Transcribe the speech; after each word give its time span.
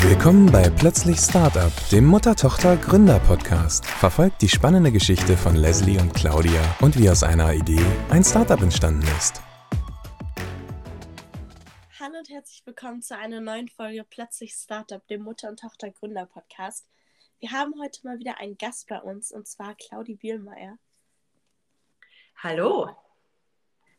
Willkommen 0.00 0.50
bei 0.52 0.70
Plötzlich 0.70 1.18
Startup, 1.18 1.72
dem 1.90 2.06
Mutter-Tochter-Gründer-Podcast. 2.06 3.84
Verfolgt 3.84 4.40
die 4.40 4.48
spannende 4.48 4.92
Geschichte 4.92 5.36
von 5.36 5.56
Leslie 5.56 5.98
und 5.98 6.14
Claudia 6.14 6.62
und 6.80 6.96
wie 6.96 7.10
aus 7.10 7.24
einer 7.24 7.52
Idee 7.52 7.84
ein 8.08 8.22
Startup 8.22 8.62
entstanden 8.62 9.02
ist. 9.18 9.42
Hallo 11.98 12.16
und 12.16 12.30
herzlich 12.30 12.64
willkommen 12.64 13.02
zu 13.02 13.16
einer 13.18 13.40
neuen 13.40 13.66
Folge 13.66 14.04
Plötzlich 14.08 14.52
Startup, 14.54 15.04
dem 15.08 15.22
Mutter- 15.22 15.48
und 15.48 15.58
Tochter-Gründer-Podcast. 15.58 16.86
Wir 17.40 17.50
haben 17.50 17.74
heute 17.80 18.06
mal 18.06 18.20
wieder 18.20 18.38
einen 18.38 18.56
Gast 18.56 18.86
bei 18.86 19.00
uns 19.00 19.32
und 19.32 19.48
zwar 19.48 19.74
Claudi 19.74 20.14
Bielmeier. 20.14 20.78
Hallo. 22.36 22.96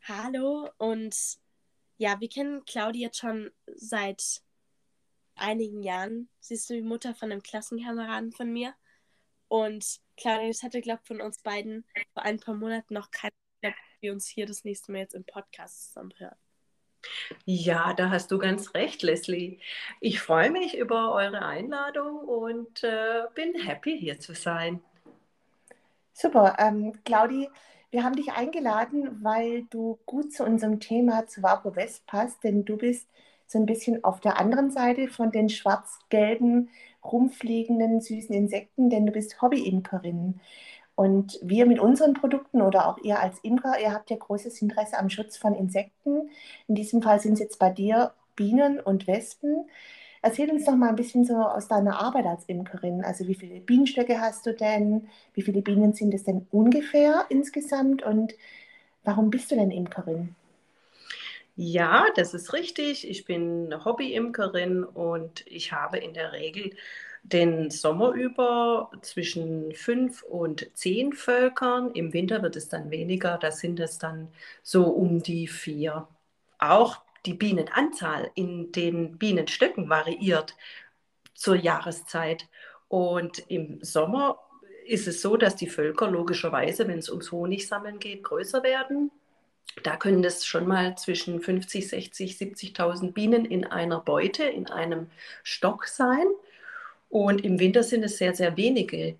Hallo 0.08 0.70
und 0.78 1.14
ja, 1.98 2.18
wir 2.20 2.28
kennen 2.30 2.64
Claudi 2.64 3.02
jetzt 3.02 3.18
schon 3.18 3.50
seit 3.76 4.42
einigen 5.40 5.82
Jahren. 5.82 6.28
Sie 6.40 6.54
ist 6.54 6.68
die 6.70 6.82
Mutter 6.82 7.14
von 7.14 7.32
einem 7.32 7.42
Klassenkameraden 7.42 8.32
von 8.32 8.52
mir. 8.52 8.74
Und 9.48 10.00
Claudia, 10.16 10.48
das 10.48 10.62
hatte, 10.62 10.80
glaube 10.80 11.00
ich, 11.02 11.08
von 11.08 11.20
uns 11.20 11.42
beiden 11.42 11.84
vor 12.12 12.22
ein 12.22 12.38
paar 12.38 12.54
Monaten 12.54 12.94
noch 12.94 13.10
keiner 13.10 13.32
dass 13.62 13.74
wir 14.00 14.12
uns 14.12 14.26
hier 14.26 14.46
das 14.46 14.64
nächste 14.64 14.92
Mal 14.92 14.98
jetzt 15.00 15.14
im 15.14 15.24
Podcast 15.24 15.88
zusammen 15.88 16.12
hören. 16.18 16.36
Ja, 17.44 17.94
da 17.94 18.10
hast 18.10 18.30
du 18.30 18.38
ganz 18.38 18.74
recht, 18.74 19.02
Leslie. 19.02 19.58
Ich 20.00 20.20
freue 20.20 20.50
mich 20.50 20.76
über 20.76 21.12
eure 21.12 21.44
Einladung 21.44 22.18
und 22.20 22.82
äh, 22.84 23.22
bin 23.34 23.54
happy, 23.54 23.98
hier 23.98 24.20
zu 24.20 24.34
sein. 24.34 24.82
Super. 26.12 26.56
Ähm, 26.58 26.98
Claudi, 27.04 27.48
wir 27.90 28.04
haben 28.04 28.16
dich 28.16 28.32
eingeladen, 28.32 29.22
weil 29.22 29.64
du 29.70 29.98
gut 30.04 30.32
zu 30.32 30.44
unserem 30.44 30.78
Thema 30.78 31.26
zu 31.26 31.42
Vapo 31.42 31.74
West 31.74 32.06
passt, 32.06 32.44
denn 32.44 32.64
du 32.64 32.76
bist 32.76 33.08
so 33.50 33.58
ein 33.58 33.66
bisschen 33.66 34.04
auf 34.04 34.20
der 34.20 34.38
anderen 34.38 34.70
Seite 34.70 35.08
von 35.08 35.32
den 35.32 35.48
schwarz-gelben, 35.48 36.68
rumfliegenden, 37.04 38.00
süßen 38.00 38.32
Insekten, 38.32 38.90
denn 38.90 39.06
du 39.06 39.12
bist 39.12 39.42
Hobby-Imkerin. 39.42 40.38
Und 40.94 41.36
wir 41.42 41.66
mit 41.66 41.80
unseren 41.80 42.14
Produkten 42.14 42.62
oder 42.62 42.86
auch 42.86 42.98
ihr 42.98 43.18
als 43.18 43.40
Imker, 43.40 43.80
ihr 43.80 43.92
habt 43.92 44.10
ja 44.10 44.16
großes 44.16 44.62
Interesse 44.62 44.98
am 44.98 45.10
Schutz 45.10 45.36
von 45.36 45.54
Insekten. 45.56 46.30
In 46.68 46.76
diesem 46.76 47.02
Fall 47.02 47.18
sind 47.18 47.32
es 47.32 47.40
jetzt 47.40 47.58
bei 47.58 47.70
dir 47.70 48.12
Bienen 48.36 48.78
und 48.78 49.08
Wespen. 49.08 49.68
Erzähl 50.22 50.48
uns 50.52 50.66
doch 50.66 50.76
mal 50.76 50.90
ein 50.90 50.96
bisschen 50.96 51.24
so 51.24 51.34
aus 51.34 51.66
deiner 51.66 52.00
Arbeit 52.00 52.26
als 52.26 52.44
Imkerin. 52.44 53.02
Also 53.02 53.26
wie 53.26 53.34
viele 53.34 53.58
Bienenstöcke 53.58 54.20
hast 54.20 54.46
du 54.46 54.54
denn? 54.54 55.08
Wie 55.34 55.42
viele 55.42 55.62
Bienen 55.62 55.92
sind 55.92 56.14
es 56.14 56.22
denn 56.22 56.46
ungefähr 56.52 57.24
insgesamt? 57.30 58.04
Und 58.04 58.34
warum 59.02 59.30
bist 59.30 59.50
du 59.50 59.56
denn 59.56 59.72
Imkerin? 59.72 60.36
Ja, 61.62 62.06
das 62.16 62.32
ist 62.32 62.52
richtig. 62.54 63.06
Ich 63.08 63.24
bin 63.26 63.84
Hobby-Imkerin 63.84 64.82
und 64.82 65.46
ich 65.46 65.72
habe 65.72 65.98
in 65.98 66.14
der 66.14 66.32
Regel 66.32 66.74
den 67.22 67.70
Sommer 67.70 68.12
über 68.12 68.90
zwischen 69.02 69.74
fünf 69.74 70.22
und 70.22 70.70
zehn 70.74 71.12
Völkern. 71.12 71.92
Im 71.92 72.14
Winter 72.14 72.42
wird 72.42 72.56
es 72.56 72.68
dann 72.70 72.90
weniger, 72.90 73.36
da 73.36 73.50
sind 73.50 73.78
es 73.78 73.98
dann 73.98 74.28
so 74.62 74.84
um 74.84 75.22
die 75.22 75.46
vier. 75.48 76.08
Auch 76.58 77.02
die 77.26 77.34
Bienenanzahl 77.34 78.30
in 78.34 78.72
den 78.72 79.18
Bienenstöcken 79.18 79.90
variiert 79.90 80.56
zur 81.34 81.56
Jahreszeit. 81.56 82.48
Und 82.88 83.40
im 83.50 83.82
Sommer 83.84 84.40
ist 84.86 85.06
es 85.08 85.20
so, 85.22 85.36
dass 85.36 85.56
die 85.56 85.68
Völker 85.68 86.10
logischerweise, 86.10 86.88
wenn 86.88 86.98
es 87.00 87.10
ums 87.10 87.32
Honigsammeln 87.32 87.98
geht, 87.98 88.24
größer 88.24 88.62
werden. 88.62 89.10
Da 89.82 89.96
können 89.96 90.24
es 90.24 90.44
schon 90.44 90.66
mal 90.66 90.96
zwischen 90.96 91.40
50, 91.40 91.88
60, 91.88 92.34
70.000 92.34 93.12
Bienen 93.12 93.44
in 93.44 93.64
einer 93.64 94.00
Beute, 94.00 94.44
in 94.44 94.66
einem 94.68 95.10
Stock 95.42 95.86
sein. 95.86 96.26
Und 97.08 97.44
im 97.44 97.58
Winter 97.58 97.82
sind 97.82 98.02
es 98.02 98.18
sehr, 98.18 98.34
sehr 98.34 98.56
wenige 98.56 99.16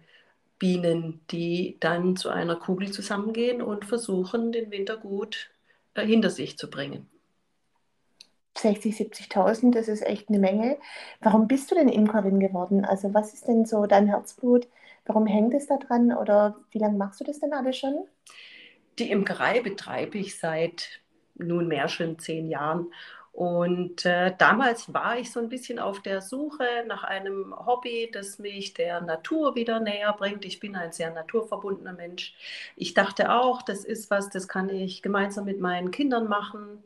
Bienen, 0.59 1.21
die 1.31 1.77
dann 1.81 2.17
zu 2.17 2.29
einer 2.29 2.57
Kugel 2.57 2.91
zusammengehen 2.93 3.63
und 3.63 3.85
versuchen, 3.85 4.53
den 4.53 4.71
Winter 4.71 4.97
gut 4.97 5.51
äh, 5.95 6.05
hinter 6.05 6.31
sich 6.31 6.59
zu 6.59 6.69
bringen. 6.69 7.09
60, 8.59 8.95
70.000, 8.95 9.73
das 9.73 9.89
ist 9.89 10.07
echt 10.07 10.29
eine 10.29 10.39
Menge. 10.39 10.77
Warum 11.21 11.49
bist 11.49 11.71
du 11.71 11.75
denn 11.75 11.89
Imkerin 11.89 12.41
geworden? 12.41 12.85
Also 12.85 13.15
was 13.15 13.33
ist 13.33 13.49
denn 13.49 13.65
so 13.65 13.87
dein 13.87 14.07
Herzblut? 14.07 14.69
Warum 15.07 15.27
hängt 15.27 15.55
es 15.55 15.67
da 15.67 15.79
dran 15.79 16.13
oder 16.13 16.57
wie 16.71 16.79
lange 16.79 16.99
machst 16.99 17.21
du 17.21 17.25
das 17.25 17.41
denn 17.41 17.53
alles 17.53 17.79
schon? 17.79 18.07
Die 19.01 19.11
Imkerei 19.11 19.61
betreibe 19.61 20.19
ich 20.19 20.39
seit 20.39 21.01
nunmehr 21.35 21.89
schon 21.89 22.19
zehn 22.19 22.49
Jahren. 22.49 22.93
Und 23.33 24.05
äh, 24.05 24.35
damals 24.37 24.93
war 24.93 25.19
ich 25.19 25.33
so 25.33 25.41
ein 25.41 25.49
bisschen 25.49 25.79
auf 25.79 26.03
der 26.03 26.21
Suche 26.21 26.67
nach 26.87 27.05
einem 27.05 27.55
Hobby, 27.67 28.11
das 28.13 28.39
mich 28.39 28.75
der 28.75 29.01
Natur 29.01 29.55
wieder 29.55 29.81
näher 29.81 30.13
bringt. 30.13 30.45
Ich 30.45 30.61
bin 30.61 30.77
ein 30.77 30.93
sehr 30.93 31.11
naturverbundener 31.13 31.95
Mensch. 31.95 32.35
Ich 32.77 32.93
dachte 32.93 33.33
auch, 33.33 33.63
das 33.63 33.85
ist 33.87 34.11
was, 34.11 34.29
das 34.29 34.49
kann 34.49 34.69
ich 34.69 35.01
gemeinsam 35.01 35.47
mit 35.47 35.61
meinen 35.61 35.91
Kindern 35.91 36.29
machen. 36.29 36.83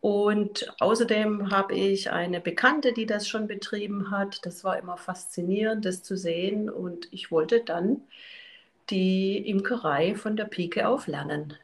Und 0.00 0.72
außerdem 0.80 1.50
habe 1.50 1.74
ich 1.74 2.10
eine 2.10 2.40
Bekannte, 2.40 2.92
die 2.94 3.06
das 3.06 3.28
schon 3.28 3.46
betrieben 3.46 4.10
hat. 4.10 4.46
Das 4.46 4.64
war 4.64 4.78
immer 4.78 4.96
faszinierend, 4.96 5.84
das 5.84 6.02
zu 6.02 6.16
sehen. 6.16 6.70
Und 6.70 7.08
ich 7.12 7.30
wollte 7.30 7.60
dann 7.60 8.02
die 8.90 9.38
Imkerei 9.48 10.14
von 10.14 10.36
der 10.36 10.44
Pike 10.44 10.88
auf 10.88 11.06
lernen. 11.06 11.56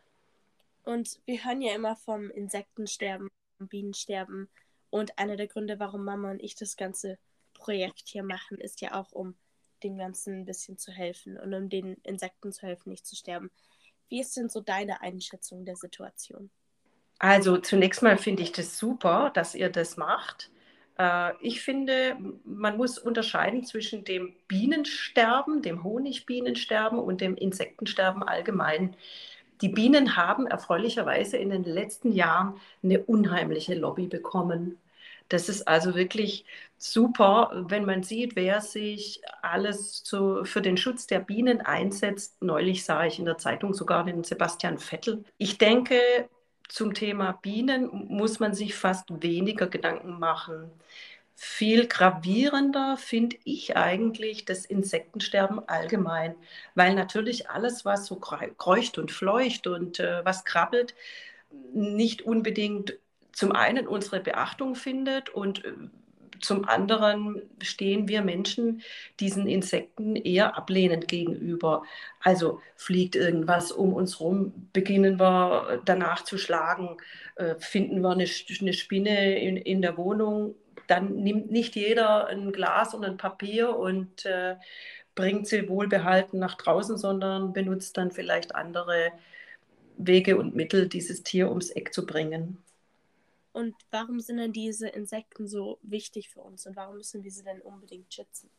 Und 0.85 1.21
wir 1.27 1.45
hören 1.45 1.61
ja 1.61 1.75
immer 1.75 1.97
vom 1.97 2.31
Insektensterben, 2.31 3.29
vom 3.59 3.69
Bienensterben. 3.69 4.49
Und 4.91 5.19
einer 5.19 5.37
der 5.37 5.47
Gründe, 5.47 5.79
warum 5.79 6.05
Mama 6.05 6.31
und 6.31 6.43
ich 6.43 6.57
das 6.57 6.77
ganze 6.77 7.19
Projekt 7.55 8.09
hier 8.09 8.25
machen, 8.25 8.59
ist 8.59 8.81
ja 8.81 8.95
auch, 8.95 9.13
um 9.13 9.35
dem 9.83 9.97
Ganzen 9.97 10.41
ein 10.41 10.45
bisschen 10.45 10.79
zu 10.79 10.93
helfen 10.93 11.39
und 11.39 11.55
um 11.55 11.69
den 11.69 11.95
Insekten 12.03 12.53
zu 12.53 12.67
helfen, 12.67 12.91
nicht 12.91 13.07
zu 13.07 13.17
sterben. 13.17 13.51
Wie 14.09 14.21
ist 14.21 14.37
denn 14.37 14.49
so 14.49 14.61
deine 14.61 15.01
Einschätzung 15.01 15.65
der 15.65 15.77
Situation? 15.77 16.51
Also 17.19 17.59
zunächst 17.59 18.03
mal 18.03 18.17
finde 18.17 18.43
ich 18.43 18.53
das 18.53 18.79
super, 18.79 19.31
dass 19.35 19.55
ihr 19.55 19.69
das 19.69 19.97
macht. 19.97 20.51
Äh, 21.01 21.33
ich 21.41 21.63
finde, 21.63 22.17
man 22.45 22.77
muss 22.77 22.99
unterscheiden 22.99 23.65
zwischen 23.65 24.05
dem 24.05 24.35
Bienensterben, 24.49 25.63
dem 25.63 25.83
Honigbienensterben 25.83 26.99
und 26.99 27.21
dem 27.23 27.37
Insektensterben 27.37 28.23
allgemein. 28.23 28.95
Die 29.63 29.69
Bienen 29.71 30.17
haben 30.17 30.47
erfreulicherweise 30.47 31.37
in 31.39 31.51
den 31.51 31.65
letzten 31.65 32.13
Jahren 32.13 32.61
eine 32.83 33.03
unheimliche 33.03 33.75
Lobby 33.75 34.07
bekommen. 34.07 34.79
Das 35.29 35.49
ist 35.49 35.69
also 35.69 35.95
wirklich 35.95 36.45
super, 36.77 37.51
wenn 37.69 37.85
man 37.85 38.03
sieht, 38.03 38.37
wer 38.37 38.61
sich 38.61 39.23
alles 39.43 40.03
zu, 40.03 40.45
für 40.45 40.61
den 40.61 40.77
Schutz 40.77 41.07
der 41.07 41.21
Bienen 41.21 41.61
einsetzt. 41.61 42.43
Neulich 42.43 42.85
sah 42.85 43.07
ich 43.07 43.19
in 43.19 43.27
der 43.27 43.39
Zeitung 43.39 43.75
sogar 43.75 44.05
den 44.05 44.25
Sebastian 44.25 44.79
Vettel. 44.79 45.25
Ich 45.39 45.59
denke, 45.59 46.01
zum 46.71 46.95
Thema 46.95 47.33
Bienen 47.43 47.89
muss 48.09 48.41
man 48.41 48.55
sich 48.55 48.75
fast 48.75 49.23
weniger 49.23 49.67
Gedanken 49.69 50.19
machen. 50.19 50.71
Viel 51.35 51.87
gravierender 51.89 52.97
finde 52.99 53.37
ich 53.45 53.77
eigentlich 53.77 54.45
das 54.45 54.67
Insektensterben 54.67 55.67
allgemein, 55.69 56.35
weil 56.75 56.95
natürlich 56.95 57.49
alles, 57.51 57.85
was 57.85 58.07
so 58.07 58.17
kreucht 58.17 58.99
und 58.99 59.11
fleucht 59.11 59.67
und 59.67 60.01
äh, 60.01 60.25
was 60.25 60.45
krabbelt, 60.45 60.95
nicht 61.73 62.23
unbedingt 62.23 62.99
zum 63.33 63.53
einen 63.53 63.87
unsere 63.89 64.21
Beachtung 64.21 64.75
findet 64.75 65.31
und 65.31 65.65
äh, 65.65 65.73
zum 66.41 66.69
anderen 66.69 67.43
stehen 67.63 68.09
wir 68.09 68.23
Menschen 68.23 68.83
diesen 69.21 69.47
Insekten 69.47 70.17
eher 70.17 70.57
ablehnend 70.57 71.09
gegenüber. 71.09 71.83
Also 72.21 72.61
fliegt 72.77 73.17
irgendwas 73.17 73.73
um 73.73 73.93
uns 73.93 74.21
rum, 74.21 74.69
beginnen 74.73 75.19
wir 75.19 75.83
danach 75.85 76.25
zu 76.25 76.39
schlagen, 76.39 76.97
äh, 77.37 77.55
finden 77.59 78.01
wir 78.01 78.11
eine, 78.11 78.27
eine 78.61 78.73
Spinne 78.73 79.39
in, 79.39 79.57
in 79.57 79.83
der 79.83 79.97
Wohnung, 79.97 80.55
dann 80.87 81.15
nimmt 81.17 81.51
nicht 81.53 81.77
jeder 81.77 82.27
ein 82.27 82.53
Glas 82.53 82.95
und 82.95 83.05
ein 83.05 83.17
Papier 83.17 83.77
und 83.77 84.27
äh, 84.27 84.57
bringt 85.15 85.47
sie 85.47 85.69
wohlbehalten 85.69 86.39
nach 86.39 86.57
draußen, 86.57 86.99
sondern 86.99 87.53
benutzt 87.53 87.97
dann 87.97 88.11
vielleicht 88.11 88.55
andere 88.55 89.13
Wege 89.99 90.37
und 90.37 90.57
Mittel, 90.57 90.89
dieses 90.89 91.23
Tier 91.23 91.49
ums 91.49 91.71
Eck 91.71 91.93
zu 91.93 92.07
bringen. 92.07 92.59
Und 93.53 93.75
warum 93.91 94.21
sind 94.21 94.37
denn 94.37 94.53
diese 94.53 94.89
Insekten 94.89 95.49
so 95.49 95.79
wichtig 95.83 96.31
für 96.31 96.41
uns 96.41 96.67
und 96.67 96.77
warum 96.77 96.97
müssen 96.97 97.25
wir 97.25 97.31
sie 97.31 97.43
denn 97.43 97.61
unbedingt 97.61 98.13
schützen? 98.13 98.51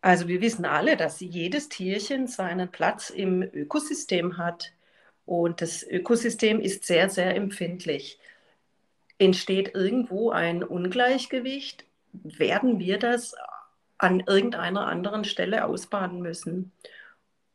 Also 0.00 0.28
wir 0.28 0.40
wissen 0.40 0.64
alle, 0.64 0.96
dass 0.96 1.20
jedes 1.20 1.68
Tierchen 1.68 2.26
seinen 2.26 2.70
Platz 2.70 3.10
im 3.10 3.42
Ökosystem 3.42 4.38
hat. 4.38 4.72
Und 5.26 5.60
das 5.60 5.82
Ökosystem 5.82 6.60
ist 6.60 6.84
sehr, 6.84 7.10
sehr 7.10 7.36
empfindlich. 7.36 8.18
Entsteht 9.18 9.74
irgendwo 9.74 10.30
ein 10.30 10.64
Ungleichgewicht, 10.64 11.84
werden 12.12 12.78
wir 12.78 12.98
das 12.98 13.34
an 13.98 14.20
irgendeiner 14.20 14.86
anderen 14.86 15.24
Stelle 15.24 15.66
ausbaden 15.66 16.22
müssen. 16.22 16.72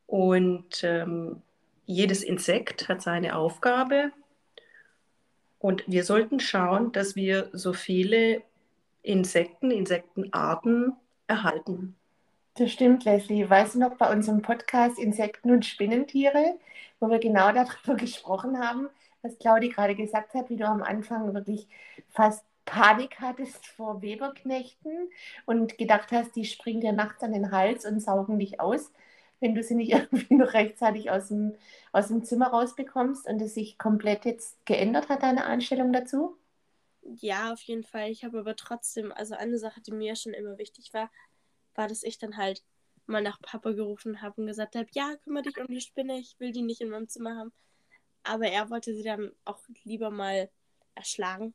Und 0.06 0.83
ähm, 0.83 1.42
jedes 1.88 2.24
Insekt 2.24 2.88
hat 2.88 3.01
seine 3.01 3.36
Aufgabe 3.36 4.12
und 5.66 5.84
wir 5.88 6.04
sollten 6.04 6.40
schauen, 6.40 6.92
dass 6.92 7.16
wir 7.16 7.50
so 7.52 7.74
viele 7.74 8.44
Insekten, 9.02 9.72
Insektenarten 9.72 10.94
erhalten. 11.26 11.96
Das 12.54 12.72
stimmt, 12.72 13.04
Leslie. 13.04 13.50
Weißt 13.50 13.74
du 13.74 13.80
noch 13.80 13.98
bei 13.98 14.14
unserem 14.14 14.44
Podcast 14.44 15.00
Insekten 15.00 15.50
und 15.50 15.66
Spinnentiere, 15.66 16.60
wo 17.00 17.10
wir 17.10 17.18
genau 17.18 17.52
darüber 17.52 17.96
gesprochen 17.96 18.60
haben, 18.60 18.90
was 19.24 19.40
Claudi 19.40 19.70
gerade 19.70 19.96
gesagt 19.96 20.36
hat, 20.36 20.52
wie 20.52 20.58
du 20.58 20.68
am 20.68 20.84
Anfang 20.84 21.34
wirklich 21.34 21.68
fast 22.12 22.46
Panik 22.66 23.18
hattest 23.20 23.66
vor 23.66 24.04
Weberknechten 24.04 25.10
und 25.48 25.80
gedacht 25.80 26.12
hast, 26.12 26.36
die 26.36 26.46
springen 26.46 26.82
dir 26.82 26.94
nachts 26.94 27.24
an 27.24 27.34
den 27.34 27.52
Hals 27.52 27.88
und 27.88 28.00
saugen 28.02 28.38
dich 28.38 28.60
aus, 28.60 28.92
wenn 29.40 29.56
du 29.56 29.64
sie 29.64 29.76
nicht 29.76 29.92
irgendwie 29.94 30.36
noch 30.36 30.54
rechtzeitig 30.54 31.12
aus 31.12 31.30
dem, 31.30 31.56
aus 31.92 32.08
dem 32.08 32.24
Zimmer 32.24 32.48
rausbekommst 32.48 33.28
und 33.28 33.42
es 33.42 33.54
sich 33.54 33.78
komplett 33.78 34.26
jetzt 34.26 34.64
geändert 34.66 35.10
hat, 35.10 35.24
deine 35.24 35.46
Einstellung 35.46 35.94
dazu? 35.94 36.38
Ja, 37.02 37.54
auf 37.54 37.62
jeden 37.62 37.84
Fall. 37.84 38.10
Ich 38.10 38.24
habe 38.24 38.40
aber 38.40 38.56
trotzdem, 38.56 39.12
also 39.12 39.36
eine 39.36 39.60
Sache, 39.60 39.82
die 39.82 39.92
mir 39.92 40.16
schon 40.16 40.34
immer 40.34 40.58
wichtig 40.58 40.94
war, 40.94 41.12
war, 41.76 41.88
dass 41.88 42.04
ich 42.04 42.18
dann 42.18 42.38
halt 42.38 42.64
mal 43.06 43.22
nach 43.22 43.40
Papa 43.42 43.72
gerufen 43.72 44.22
habe 44.22 44.42
und 44.42 44.48
gesagt 44.48 44.76
habe, 44.76 44.88
ja, 44.94 45.16
kümmere 45.24 45.44
dich 45.44 45.58
um 45.60 45.68
die 45.68 45.81
Spinne, 45.81 46.18
ich 46.18 46.36
will 46.40 46.52
die 46.52 46.64
nicht 46.64 46.81
in 46.81 46.90
meinem 46.90 47.08
Zimmer 47.08 47.36
haben. 47.36 47.54
Aber 48.24 48.48
er 48.48 48.70
wollte 48.72 48.96
sie 48.96 49.04
dann 49.04 49.31
auch 49.46 49.60
lieber 49.84 50.10
mal 50.10 50.50
erschlagen. 50.96 51.54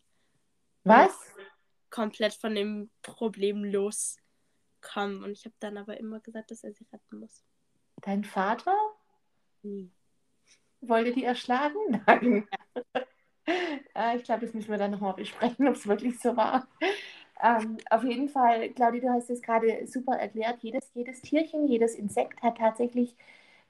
Was? 0.85 1.13
Komplett 1.91 2.35
von 2.35 2.55
dem 2.55 2.91
Problem 3.03 3.65
loskommen. 3.65 5.25
Und 5.25 5.33
ich 5.33 5.45
habe 5.45 5.55
dann 5.59 5.77
aber 5.77 5.99
immer 5.99 6.21
gesagt, 6.21 6.53
dass 6.53 6.63
er 6.63 6.73
sie 6.73 6.87
retten 6.93 7.19
muss. 7.19 7.43
Dein 8.03 8.25
Vater? 8.25 8.77
Nie. 9.63 9.91
Wollte 10.83 11.13
die 11.13 11.25
erschlagen? 11.25 11.77
Nein. 12.07 12.49
Ja. 13.97 14.15
ich 14.15 14.25
glaube, 14.25 14.45
das 14.47 14.55
müssen 14.55 14.71
wir 14.71 14.79
dann 14.79 14.91
nochmal 14.91 15.15
besprechen, 15.15 15.69
ob 15.69 15.75
es 15.75 15.87
wirklich 15.87 16.19
so 16.21 16.37
war. 16.37 16.67
Ähm, 17.43 17.79
auf 17.91 18.05
jeden 18.05 18.29
Fall, 18.29 18.71
Claudia, 18.71 19.01
du 19.01 19.11
hast 19.11 19.31
es 19.31 19.43
gerade 19.43 19.87
super 19.87 20.15
erklärt. 20.17 20.59
Jedes, 20.63 20.91
jedes 20.95 21.23
Tierchen, 21.23 21.69
jedes 21.69 21.95
Insekt 21.97 22.43
hat 22.43 22.59
tatsächlich 22.59 23.17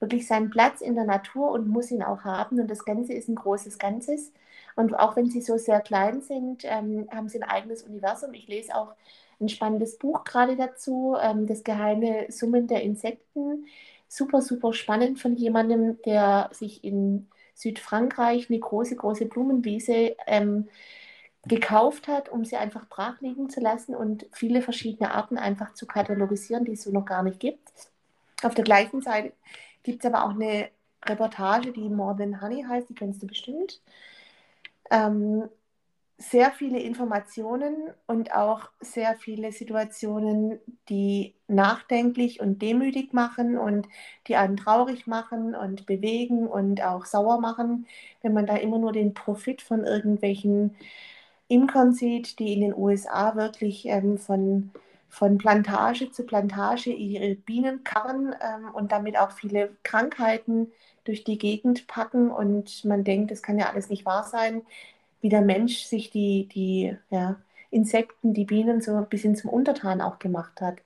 wirklich 0.01 0.27
seinen 0.27 0.51
Platz 0.51 0.81
in 0.83 0.95
der 0.97 1.05
Natur 1.05 1.51
und 1.53 1.69
muss 1.69 1.91
ihn 1.91 2.03
auch 2.03 2.25
haben. 2.25 2.61
Und 2.61 2.69
das 2.71 2.85
Ganze 2.85 3.13
ist 3.15 3.29
ein 3.29 3.37
großes 3.37 3.79
Ganzes. 3.79 4.33
Und 4.77 4.95
auch 4.99 5.17
wenn 5.17 5.31
sie 5.31 5.43
so 5.43 5.59
sehr 5.59 5.81
klein 5.81 6.23
sind, 6.23 6.63
ähm, 6.65 7.09
haben 7.13 7.29
sie 7.29 7.43
ein 7.43 7.49
eigenes 7.51 7.83
Universum. 7.85 8.35
Ich 8.35 8.49
lese 8.49 8.75
auch 8.77 8.95
ein 9.41 9.49
spannendes 9.49 9.99
Buch 9.99 10.25
gerade 10.25 10.57
dazu, 10.57 11.17
ähm, 11.21 11.47
Das 11.47 11.65
geheime 11.65 12.27
Summen 12.31 12.67
der 12.69 12.83
Insekten. 12.83 13.67
Super, 14.13 14.43
super 14.43 14.73
spannend 14.73 15.21
von 15.21 15.37
jemandem, 15.37 16.03
der 16.03 16.51
sich 16.53 16.83
in 16.83 17.29
Südfrankreich 17.55 18.51
eine 18.51 18.59
große, 18.59 18.97
große 18.97 19.27
Blumenwiese 19.27 20.17
ähm, 20.27 20.69
gekauft 21.47 22.09
hat, 22.09 22.29
um 22.29 22.45
sie 22.45 22.57
einfach 22.57 22.89
brach 22.89 23.21
liegen 23.21 23.51
zu 23.51 23.61
lassen 23.61 23.95
und 23.95 24.27
viele 24.33 24.63
verschiedene 24.63 25.15
Arten 25.15 25.39
einfach 25.39 25.75
zu 25.75 25.87
katalogisieren, 25.87 26.65
die 26.65 26.73
es 26.73 26.83
so 26.83 26.91
noch 26.91 27.07
gar 27.07 27.23
nicht 27.23 27.41
gibt. 27.41 27.73
Auf 28.43 28.55
der 28.55 28.65
gleichen 28.65 29.01
Seite 29.03 29.33
gibt 29.85 30.05
es 30.05 30.13
aber 30.13 30.25
auch 30.25 30.31
eine 30.35 30.71
Reportage, 31.07 31.73
die 31.73 31.89
More 31.89 32.17
Than 32.17 32.43
Honey 32.43 32.65
heißt, 32.69 32.89
die 32.91 32.95
kennst 32.95 33.23
du 33.23 33.29
bestimmt. 33.29 33.81
Ähm, 34.91 35.49
sehr 36.21 36.53
viele 36.53 36.79
Informationen 36.81 37.75
und 38.07 38.35
auch 38.35 38.69
sehr 38.81 39.17
viele 39.17 39.53
Situationen, 39.53 40.61
die 40.91 41.35
nachdenklich 41.49 42.41
und 42.41 42.61
demütig 42.61 43.15
machen 43.15 43.57
und 43.57 43.89
die 44.27 44.37
einen 44.37 44.59
traurig 44.59 45.07
machen 45.07 45.55
und 45.55 45.87
bewegen 45.87 46.47
und 46.47 46.83
auch 46.83 47.07
sauer 47.07 47.41
machen, 47.41 47.87
wenn 48.21 48.35
man 48.35 48.47
da 48.47 48.57
immer 48.57 48.79
nur 48.79 48.93
den 48.93 49.15
Profit 49.15 49.63
von 49.63 49.83
irgendwelchen 49.85 50.77
Imkern 51.49 51.95
sieht, 51.95 52.39
die 52.39 52.53
in 52.53 52.61
den 52.61 52.75
USA 52.77 53.35
wirklich 53.35 53.87
ähm, 53.87 54.19
von, 54.19 54.71
von 55.09 55.39
Plantage 55.39 56.13
zu 56.13 56.25
Plantage 56.25 56.91
ihre 56.91 57.35
Bienen 57.35 57.83
karren 57.83 58.35
ähm, 58.43 58.71
und 58.75 58.93
damit 58.93 59.17
auch 59.19 59.33
viele 59.33 59.71
Krankheiten 59.85 60.71
durch 61.05 61.25
die 61.25 61.39
Gegend 61.39 61.87
packen. 61.87 62.31
Und 62.31 62.85
man 62.85 63.05
denkt, 63.05 63.31
das 63.31 63.43
kann 63.43 63.59
ja 63.59 63.71
alles 63.71 63.89
nicht 63.89 64.05
wahr 64.05 64.25
sein, 64.25 64.63
wie 65.21 65.29
der 65.29 65.43
Mensch 65.43 65.85
sich 65.85 66.11
die, 66.11 66.47
die 66.49 66.97
ja, 67.11 67.37
Insekten, 67.71 68.35
die 68.35 68.45
Bienen 68.45 68.81
so 68.81 68.95
ein 68.97 69.09
bisschen 69.09 69.37
zum 69.37 69.51
Untertan 69.51 70.01
auch 70.01 70.19
gemacht 70.19 70.61
hat. 70.61 70.79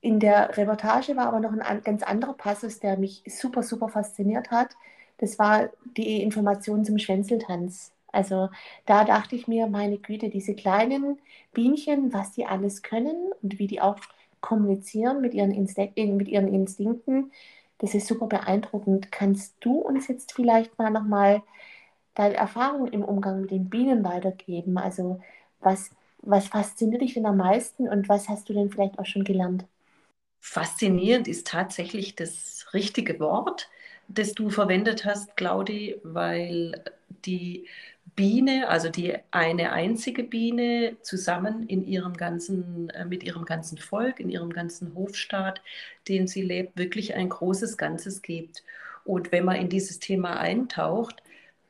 In 0.00 0.18
der 0.18 0.56
Reportage 0.56 1.16
war 1.16 1.28
aber 1.28 1.40
noch 1.40 1.52
ein 1.52 1.82
ganz 1.82 2.02
anderer 2.02 2.34
Passus, 2.34 2.80
der 2.80 2.96
mich 2.98 3.22
super, 3.26 3.62
super 3.62 3.88
fasziniert 3.88 4.50
hat. 4.50 4.70
Das 5.18 5.38
war 5.38 5.70
die 5.96 6.22
Information 6.22 6.84
zum 6.84 6.98
Schwänzeltanz. 6.98 7.92
Also 8.12 8.50
da 8.84 9.04
dachte 9.04 9.36
ich 9.36 9.48
mir, 9.48 9.66
meine 9.68 9.98
Güte, 9.98 10.28
diese 10.28 10.54
kleinen 10.54 11.18
Bienchen, 11.52 12.12
was 12.12 12.32
die 12.32 12.44
alles 12.46 12.82
können 12.82 13.30
und 13.42 13.58
wie 13.58 13.66
die 13.66 13.80
auch 13.80 13.96
kommunizieren 14.40 15.20
mit 15.20 15.34
ihren, 15.34 15.52
Instek 15.52 15.92
äh, 15.96 16.06
mit 16.06 16.28
ihren 16.28 16.52
Instinkten, 16.52 17.32
das 17.78 17.94
ist 17.94 18.06
super 18.06 18.26
beeindruckend. 18.26 19.10
Kannst 19.12 19.56
du 19.60 19.78
uns 19.78 20.08
jetzt 20.08 20.32
vielleicht 20.32 20.78
mal 20.78 20.90
nochmal 20.90 21.42
deine 22.14 22.34
Erfahrung 22.36 22.88
im 22.88 23.04
Umgang 23.04 23.42
mit 23.42 23.50
den 23.50 23.68
Bienen 23.70 24.04
weitergeben? 24.04 24.78
Also 24.78 25.20
was, 25.60 25.90
was 26.18 26.48
fasziniert 26.48 27.02
dich 27.02 27.14
denn 27.14 27.26
am 27.26 27.36
meisten 27.38 27.88
und 27.88 28.08
was 28.08 28.28
hast 28.28 28.48
du 28.48 28.54
denn 28.54 28.70
vielleicht 28.70 28.98
auch 28.98 29.06
schon 29.06 29.24
gelernt? 29.24 29.66
Faszinierend 30.40 31.28
ist 31.28 31.46
tatsächlich 31.46 32.16
das 32.16 32.66
richtige 32.74 33.20
Wort, 33.20 33.70
das 34.08 34.34
du 34.34 34.50
verwendet 34.50 35.04
hast, 35.04 35.36
Claudi, 35.36 35.96
weil 36.02 36.84
die 37.24 37.66
Biene, 38.16 38.68
also 38.68 38.88
die 38.88 39.16
eine 39.30 39.72
einzige 39.72 40.24
Biene, 40.24 40.96
zusammen 41.02 41.62
in 41.68 41.84
ihrem 41.86 42.16
ganzen, 42.16 42.90
äh, 42.90 43.04
mit 43.04 43.22
ihrem 43.22 43.44
ganzen 43.44 43.78
Volk, 43.78 44.18
in 44.20 44.28
ihrem 44.28 44.50
ganzen 44.52 44.94
Hofstaat, 44.94 45.62
den 46.08 46.26
sie 46.26 46.42
lebt, 46.42 46.76
wirklich 46.76 47.14
ein 47.14 47.28
großes 47.28 47.76
Ganzes 47.78 48.20
gibt. 48.22 48.64
Und 49.04 49.32
wenn 49.32 49.44
man 49.44 49.56
in 49.56 49.68
dieses 49.68 49.98
Thema 50.00 50.38
eintaucht, 50.40 51.21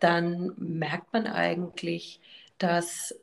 dann 0.02 0.52
merkt 0.56 1.12
man 1.12 1.26
eigentlich, 1.26 2.20
dass 2.58 3.14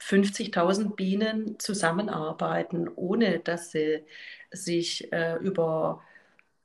50.000 0.00 0.94
Bienen 0.96 1.58
zusammenarbeiten, 1.58 2.88
ohne 2.88 3.38
dass 3.40 3.70
sie 3.70 4.00
sich 4.50 5.12
äh, 5.12 5.36
über 5.36 6.02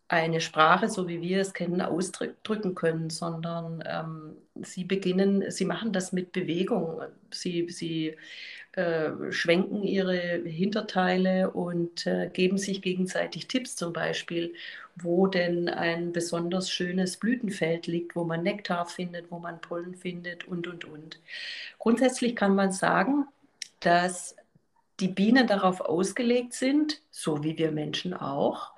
eine 0.08 0.42
Sprache, 0.42 0.90
so 0.90 1.08
wie 1.08 1.22
wir 1.22 1.42
es 1.42 1.54
kennen, 1.54 1.82
ausdrücken 1.82 2.76
können, 2.76 3.10
sondern 3.10 3.84
ähm, 3.86 4.38
sie 4.64 4.84
beginnen, 4.84 5.50
sie 5.52 5.66
machen 5.66 5.94
das 5.94 6.12
mit 6.12 6.32
Bewegung. 6.32 7.02
Sie, 7.32 7.68
sie 7.70 8.16
äh, 8.74 9.32
schwenken 9.32 9.84
ihre 9.84 10.18
Hinterteile 10.18 11.52
und 11.52 12.08
äh, 12.08 12.30
geben 12.34 12.58
sich 12.58 12.82
gegenseitig 12.82 13.48
Tipps, 13.48 13.76
zum 13.76 13.94
Beispiel, 13.94 14.56
wo 14.96 15.28
denn 15.28 15.70
ein 15.70 16.12
besonders 16.12 16.72
schönes 16.72 17.18
Blütenfeld 17.18 17.86
liegt, 17.86 18.16
wo 18.16 18.24
man 18.24 18.42
Nektar 18.42 18.88
findet, 18.88 19.30
wo 19.32 19.40
man 19.40 19.62
Pollen 19.62 19.94
findet 19.96 20.48
und, 20.48 20.66
und, 20.68 20.86
und. 20.86 21.20
Grundsätzlich 21.78 22.36
kann 22.36 22.56
man 22.56 22.72
sagen, 22.72 23.28
dass 23.80 24.36
die 25.00 25.08
Bienen 25.08 25.46
darauf 25.46 25.82
ausgelegt 25.82 26.54
sind, 26.54 27.02
so 27.12 27.44
wie 27.44 27.58
wir 27.58 27.72
Menschen 27.72 28.16
auch, 28.16 28.72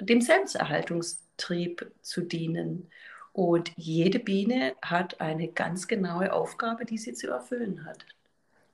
dem 0.00 0.20
Selbsterhaltungstrieb 0.20 1.90
zu 2.02 2.20
dienen. 2.22 2.88
Und 3.32 3.72
jede 3.76 4.20
Biene 4.20 4.74
hat 4.82 5.20
eine 5.20 5.48
ganz 5.48 5.88
genaue 5.88 6.32
Aufgabe, 6.32 6.84
die 6.84 6.98
sie 6.98 7.14
zu 7.14 7.28
erfüllen 7.28 7.84
hat. 7.84 8.04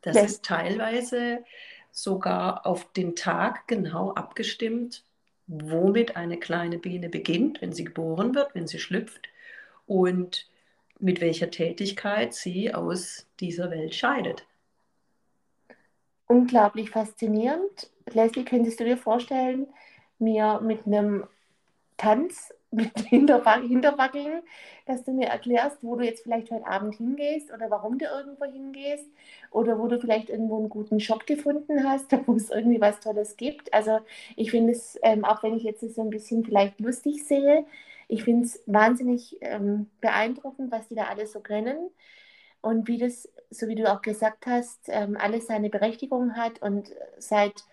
Das 0.06 0.14
ja. 0.14 0.22
ist 0.22 0.44
teilweise 0.44 1.44
sogar 1.90 2.64
auf 2.64 2.92
den 2.92 3.16
Tag 3.16 3.66
genau 3.66 4.12
abgestimmt, 4.12 5.02
womit 5.48 6.14
eine 6.14 6.38
kleine 6.38 6.78
Biene 6.78 7.08
beginnt, 7.08 7.60
wenn 7.60 7.72
sie 7.72 7.82
geboren 7.82 8.32
wird, 8.32 8.54
wenn 8.54 8.68
sie 8.68 8.78
schlüpft 8.78 9.28
und 9.84 10.48
mit 11.00 11.20
welcher 11.20 11.50
Tätigkeit 11.50 12.34
sie 12.34 12.72
aus 12.72 13.26
dieser 13.40 13.72
Welt 13.72 13.96
scheidet. 13.96 14.46
Unglaublich 16.28 16.90
faszinierend. 16.90 17.90
Leslie, 18.12 18.44
könntest 18.44 18.78
du 18.78 18.84
dir 18.84 18.96
vorstellen, 18.96 19.66
mir 20.20 20.60
mit 20.60 20.86
einem 20.86 21.26
Tanz, 21.96 22.54
mit 22.76 22.98
Hinterwackeln, 23.08 24.42
dass 24.86 25.04
du 25.04 25.12
mir 25.12 25.28
erklärst, 25.28 25.78
wo 25.82 25.96
du 25.96 26.04
jetzt 26.04 26.22
vielleicht 26.22 26.50
heute 26.50 26.66
Abend 26.66 26.94
hingehst 26.96 27.52
oder 27.52 27.70
warum 27.70 27.98
du 27.98 28.06
irgendwo 28.06 28.44
hingehst 28.44 29.06
oder 29.50 29.78
wo 29.78 29.88
du 29.88 29.98
vielleicht 30.00 30.30
irgendwo 30.30 30.58
einen 30.58 30.68
guten 30.68 30.98
Job 30.98 31.26
gefunden 31.26 31.84
hast, 31.88 32.12
wo 32.26 32.34
es 32.34 32.50
irgendwie 32.50 32.80
was 32.80 33.00
Tolles 33.00 33.36
gibt. 33.36 33.72
Also 33.74 34.00
ich 34.36 34.50
finde 34.52 34.72
es, 34.72 34.98
ähm, 35.02 35.24
auch 35.24 35.42
wenn 35.42 35.56
ich 35.56 35.64
jetzt 35.64 35.80
so 35.94 36.02
ein 36.02 36.10
bisschen 36.10 36.44
vielleicht 36.44 36.80
lustig 36.80 37.24
sehe, 37.26 37.66
ich 38.08 38.22
finde 38.24 38.44
es 38.46 38.62
wahnsinnig 38.66 39.36
ähm, 39.40 39.90
beeindruckend, 40.00 40.70
was 40.70 40.88
die 40.88 40.94
da 40.94 41.04
alles 41.06 41.32
so 41.32 41.40
können 41.40 41.90
und 42.60 42.88
wie 42.88 42.98
das, 42.98 43.28
so 43.50 43.68
wie 43.68 43.74
du 43.74 43.90
auch 43.92 44.02
gesagt 44.02 44.46
hast, 44.46 44.80
ähm, 44.88 45.16
alles 45.18 45.46
seine 45.46 45.70
Berechtigung 45.70 46.36
hat 46.36 46.62
und 46.62 46.90
seit 47.18 47.64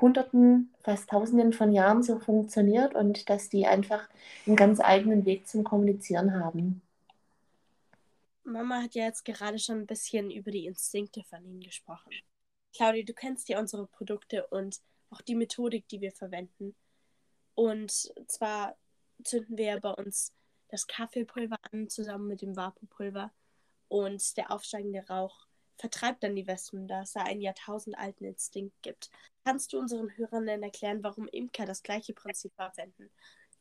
Hunderten, 0.00 0.72
fast 0.80 1.10
Tausenden 1.10 1.52
von 1.52 1.72
Jahren 1.72 2.02
so 2.02 2.18
funktioniert 2.18 2.94
und 2.94 3.28
dass 3.28 3.48
die 3.48 3.66
einfach 3.66 4.08
einen 4.46 4.56
ganz 4.56 4.80
eigenen 4.80 5.24
Weg 5.24 5.46
zum 5.46 5.64
Kommunizieren 5.64 6.34
haben. 6.34 6.82
Mama 8.44 8.82
hat 8.82 8.94
ja 8.94 9.04
jetzt 9.04 9.24
gerade 9.24 9.58
schon 9.58 9.80
ein 9.80 9.86
bisschen 9.86 10.30
über 10.30 10.50
die 10.50 10.66
Instinkte 10.66 11.22
von 11.24 11.44
ihnen 11.44 11.60
gesprochen. 11.60 12.10
Claudia, 12.74 13.04
du 13.04 13.12
kennst 13.12 13.48
ja 13.48 13.58
unsere 13.58 13.86
Produkte 13.86 14.46
und 14.46 14.80
auch 15.10 15.20
die 15.20 15.34
Methodik, 15.34 15.88
die 15.88 16.00
wir 16.00 16.12
verwenden. 16.12 16.74
Und 17.54 17.90
zwar 18.28 18.76
zünden 19.24 19.58
wir 19.58 19.64
ja 19.66 19.78
bei 19.80 19.90
uns 19.90 20.32
das 20.68 20.86
Kaffeepulver 20.86 21.58
an, 21.72 21.88
zusammen 21.88 22.28
mit 22.28 22.42
dem 22.42 22.56
Vaporpulver. 22.56 23.32
Und 23.88 24.36
der 24.36 24.50
aufsteigende 24.50 25.06
Rauch 25.08 25.47
vertreibt 25.78 26.22
dann 26.22 26.36
die 26.36 26.46
Wespen, 26.46 26.88
da 26.88 27.02
es 27.02 27.12
da 27.12 27.22
einen 27.22 27.40
jahrtausendalten 27.40 28.26
Instinkt 28.26 28.74
gibt. 28.82 29.10
Kannst 29.44 29.72
du 29.72 29.78
unseren 29.78 30.10
Hörern 30.16 30.46
denn 30.46 30.62
erklären, 30.62 31.02
warum 31.02 31.28
Imker 31.28 31.64
das 31.64 31.82
gleiche 31.82 32.12
Prinzip 32.12 32.52
verwenden, 32.54 33.10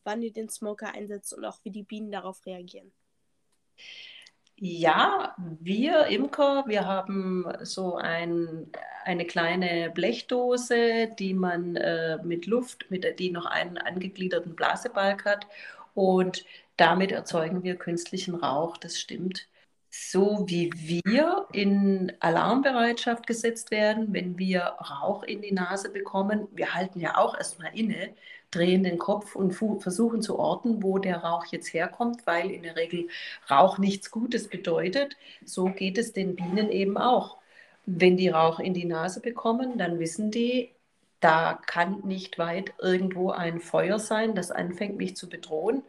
wann 0.03 0.21
ihr 0.21 0.33
den 0.33 0.50
Smoker 0.50 0.93
einsetzt 0.93 1.33
und 1.33 1.45
auch 1.45 1.59
wie 1.63 1.71
die 1.71 1.83
Bienen 1.83 2.12
darauf 2.12 2.45
reagieren? 2.45 2.91
Ja, 4.59 5.36
wir 5.38 6.07
Imker, 6.07 6.63
wir 6.67 6.86
haben 6.86 7.45
so 7.62 7.95
ein, 7.95 8.71
eine 9.05 9.25
kleine 9.25 9.91
Blechdose, 9.91 11.09
die 11.19 11.36
man 11.36 11.75
äh, 11.75 12.17
mit 12.24 12.47
Luft, 12.47 12.89
mit, 12.89 13.19
die 13.19 13.29
noch 13.29 13.45
einen 13.45 13.77
angegliederten 13.77 14.55
Blasebalg 14.55 15.25
hat. 15.25 15.45
Und 15.93 16.43
damit 16.75 17.12
erzeugen 17.12 17.63
wir 17.63 17.75
künstlichen 17.75 18.33
Rauch, 18.33 18.77
das 18.77 19.00
stimmt 19.00 19.47
so 19.89 20.44
wie 20.48 20.72
wir 20.75 21.48
in 21.53 22.12
Alarmbereitschaft 22.20 23.25
gesetzt 23.25 23.72
werden, 23.72 24.13
wenn 24.13 24.38
wir 24.38 24.62
Rauch 24.62 25.24
in 25.24 25.41
die 25.41 25.53
Nase 25.53 25.89
bekommen. 25.89 26.48
Wir 26.51 26.74
halten 26.74 27.00
ja 27.00 27.17
auch 27.17 27.38
erstmal 27.38 27.77
inne, 27.77 28.13
drehen 28.51 28.84
den 28.84 28.98
Kopf 28.98 29.36
und 29.36 29.53
versuchen 29.53 30.22
zu 30.22 30.39
orten, 30.39 30.84
wo 30.84 31.00
der 31.00 31.17
Rauch 31.24 31.46
jetzt 31.48 31.74
herkommt, 31.74 32.25
weil 32.25 32.51
in 32.51 32.63
der 32.63 32.75
Regel 32.75 33.08
Rauch 33.50 33.77
nichts 33.77 34.12
Gutes 34.12 34.48
bedeutet. 34.48 35.17
So 35.46 35.65
geht 35.65 35.98
es 35.98 36.13
den 36.13 36.36
Bienen 36.36 36.70
eben 36.70 36.98
auch. 36.98 37.38
Wenn 37.86 38.17
die 38.17 38.29
Rauch 38.29 38.60
in 38.60 38.74
die 38.74 38.86
Nase 38.86 39.22
bekommen, 39.22 39.77
dann 39.77 40.00
wissen 40.00 40.32
die, 40.32 40.72
da 41.20 41.60
kann 41.65 42.01
nicht 42.06 42.38
weit 42.38 42.74
irgendwo 42.79 43.32
ein 43.32 43.60
Feuer 43.60 44.00
sein, 44.00 44.36
das 44.36 44.51
anfängt 44.51 44.98
mich 44.98 45.15
zu 45.15 45.29
bedrohen. 45.29 45.84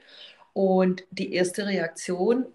Und 0.52 1.04
die 1.10 1.32
erste 1.34 1.66
Reaktion, 1.66 2.46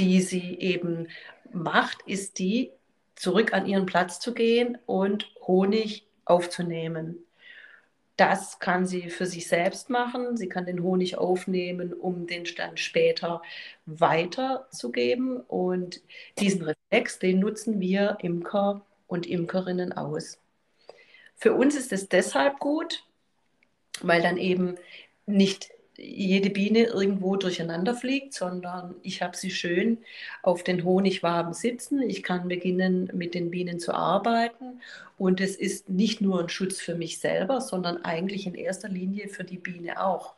die 0.00 0.20
sie 0.22 0.58
eben 0.58 1.08
macht, 1.52 1.98
ist 2.06 2.38
die, 2.38 2.72
zurück 3.14 3.52
an 3.52 3.66
ihren 3.66 3.86
Platz 3.86 4.18
zu 4.18 4.32
gehen 4.32 4.78
und 4.86 5.30
Honig 5.46 6.06
aufzunehmen. 6.24 7.18
Das 8.16 8.58
kann 8.58 8.86
sie 8.86 9.10
für 9.10 9.26
sich 9.26 9.46
selbst 9.46 9.88
machen. 9.90 10.36
Sie 10.36 10.48
kann 10.48 10.66
den 10.66 10.82
Honig 10.82 11.16
aufnehmen, 11.16 11.92
um 11.92 12.26
den 12.26 12.44
dann 12.56 12.76
später 12.76 13.42
weiterzugeben. 13.86 15.40
Und 15.40 16.02
diesen 16.38 16.62
Reflex, 16.62 17.18
den 17.18 17.38
nutzen 17.38 17.80
wir 17.80 18.18
Imker 18.20 18.84
und 19.06 19.26
Imkerinnen 19.26 19.92
aus. 19.92 20.38
Für 21.36 21.54
uns 21.54 21.74
ist 21.76 21.92
es 21.92 22.08
deshalb 22.08 22.58
gut, 22.58 23.04
weil 24.02 24.22
dann 24.22 24.36
eben 24.36 24.76
nicht 25.26 25.70
jede 26.02 26.50
Biene 26.50 26.84
irgendwo 26.84 27.36
durcheinander 27.36 27.94
fliegt, 27.94 28.32
sondern 28.34 28.94
ich 29.02 29.22
habe 29.22 29.36
sie 29.36 29.50
schön 29.50 29.98
auf 30.42 30.62
den 30.62 30.84
Honigwaben 30.84 31.52
sitzen. 31.52 32.02
Ich 32.02 32.22
kann 32.22 32.48
beginnen, 32.48 33.10
mit 33.14 33.34
den 33.34 33.50
Bienen 33.50 33.78
zu 33.78 33.92
arbeiten. 33.92 34.80
Und 35.18 35.40
es 35.40 35.56
ist 35.56 35.88
nicht 35.88 36.20
nur 36.20 36.40
ein 36.40 36.48
Schutz 36.48 36.80
für 36.80 36.94
mich 36.94 37.18
selber, 37.18 37.60
sondern 37.60 38.04
eigentlich 38.04 38.46
in 38.46 38.54
erster 38.54 38.88
Linie 38.88 39.28
für 39.28 39.44
die 39.44 39.58
Biene 39.58 40.02
auch. 40.02 40.34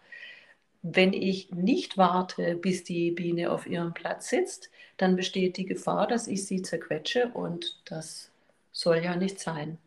Wenn 0.83 1.12
ich 1.12 1.52
nicht 1.52 1.97
warte, 1.97 2.57
bis 2.57 2.83
die 2.83 3.12
Biene 3.12 3.52
auf 3.52 3.66
ihrem 3.69 3.95
Platz 3.95 4.31
sitzt, 4.31 4.71
dann 4.97 5.14
besteht 5.14 5.57
die 5.57 5.66
Gefahr, 5.66 6.09
dass 6.09 6.26
ich 6.26 6.45
sie 6.45 6.62
zerquetsche 6.62 7.28
und 7.28 7.81
das 7.85 8.31
soll 8.73 8.99
ja 8.99 9.14
nicht 9.14 9.38
sein. 9.38 9.78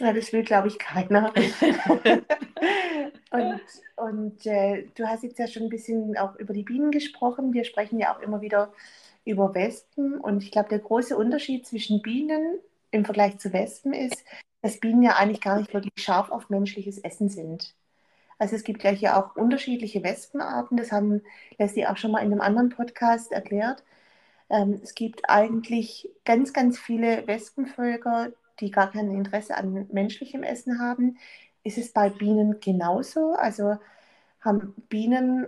Ja, 0.00 0.12
das 0.12 0.32
will, 0.32 0.44
glaube 0.44 0.68
ich, 0.68 0.78
keiner. 0.78 1.32
und 3.30 3.60
und 3.98 4.46
äh, 4.46 4.86
du 4.94 5.06
hast 5.08 5.24
jetzt 5.24 5.38
ja 5.38 5.48
schon 5.48 5.64
ein 5.64 5.68
bisschen 5.68 6.16
auch 6.16 6.36
über 6.36 6.54
die 6.54 6.62
Bienen 6.62 6.92
gesprochen. 6.92 7.52
Wir 7.52 7.64
sprechen 7.64 7.98
ja 7.98 8.14
auch 8.14 8.20
immer 8.20 8.40
wieder 8.40 8.72
über 9.24 9.54
Wespen. 9.54 10.18
Und 10.18 10.42
ich 10.42 10.52
glaube, 10.52 10.68
der 10.68 10.78
große 10.78 11.16
Unterschied 11.16 11.66
zwischen 11.66 12.00
Bienen 12.00 12.58
im 12.90 13.04
Vergleich 13.04 13.38
zu 13.38 13.52
Wespen 13.52 13.92
ist, 13.92 14.24
dass 14.62 14.78
Bienen 14.78 15.02
ja 15.02 15.16
eigentlich 15.16 15.40
gar 15.40 15.58
nicht 15.58 15.74
wirklich 15.74 15.92
scharf 15.96 16.30
auf 16.30 16.48
menschliches 16.48 16.98
Essen 16.98 17.28
sind. 17.28 17.74
Also 18.38 18.54
es 18.54 18.62
gibt 18.62 18.84
ja 18.84 18.90
hier 18.90 19.16
auch 19.16 19.34
unterschiedliche 19.36 20.02
Wespenarten. 20.04 20.76
Das 20.76 20.92
haben 20.92 21.22
Leslie 21.58 21.86
auch 21.86 21.96
schon 21.96 22.12
mal 22.12 22.20
in 22.20 22.32
einem 22.32 22.40
anderen 22.40 22.68
Podcast 22.70 23.32
erklärt. 23.32 23.82
Ähm, 24.48 24.80
es 24.82 24.94
gibt 24.94 25.28
eigentlich 25.28 26.08
ganz, 26.24 26.52
ganz 26.52 26.78
viele 26.78 27.26
Wespenvölker, 27.26 28.30
die 28.60 28.70
gar 28.70 28.90
kein 28.90 29.10
Interesse 29.10 29.56
an 29.56 29.86
menschlichem 29.92 30.42
Essen 30.42 30.80
haben. 30.80 31.18
Ist 31.62 31.78
es 31.78 31.92
bei 31.92 32.10
Bienen 32.10 32.60
genauso? 32.60 33.32
Also 33.34 33.76
haben 34.40 34.74
Bienen 34.88 35.46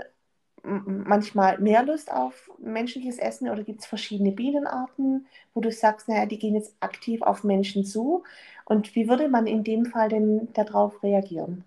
manchmal 0.65 1.59
mehr 1.61 1.83
Lust 1.85 2.13
auf 2.13 2.51
menschliches 2.59 3.19
Essen 3.19 3.49
oder 3.49 3.65
gibt 3.65 3.81
es 3.81 3.87
verschiedene 3.87 4.33
Bienenarten, 4.33 5.27
wo 5.55 5.61
du 5.61 5.73
sagst, 5.73 6.09
naja, 6.09 6.27
die 6.27 6.39
gehen 6.39 6.55
jetzt 6.55 6.75
aktiv 6.81 7.23
auf 7.23 7.45
Menschen 7.45 7.85
zu? 7.85 8.25
Und 8.67 8.95
wie 8.95 9.09
würde 9.09 9.29
man 9.29 9.47
in 9.47 9.65
dem 9.65 9.87
Fall 9.87 10.09
denn 10.11 10.53
darauf 10.55 11.03
reagieren? 11.03 11.65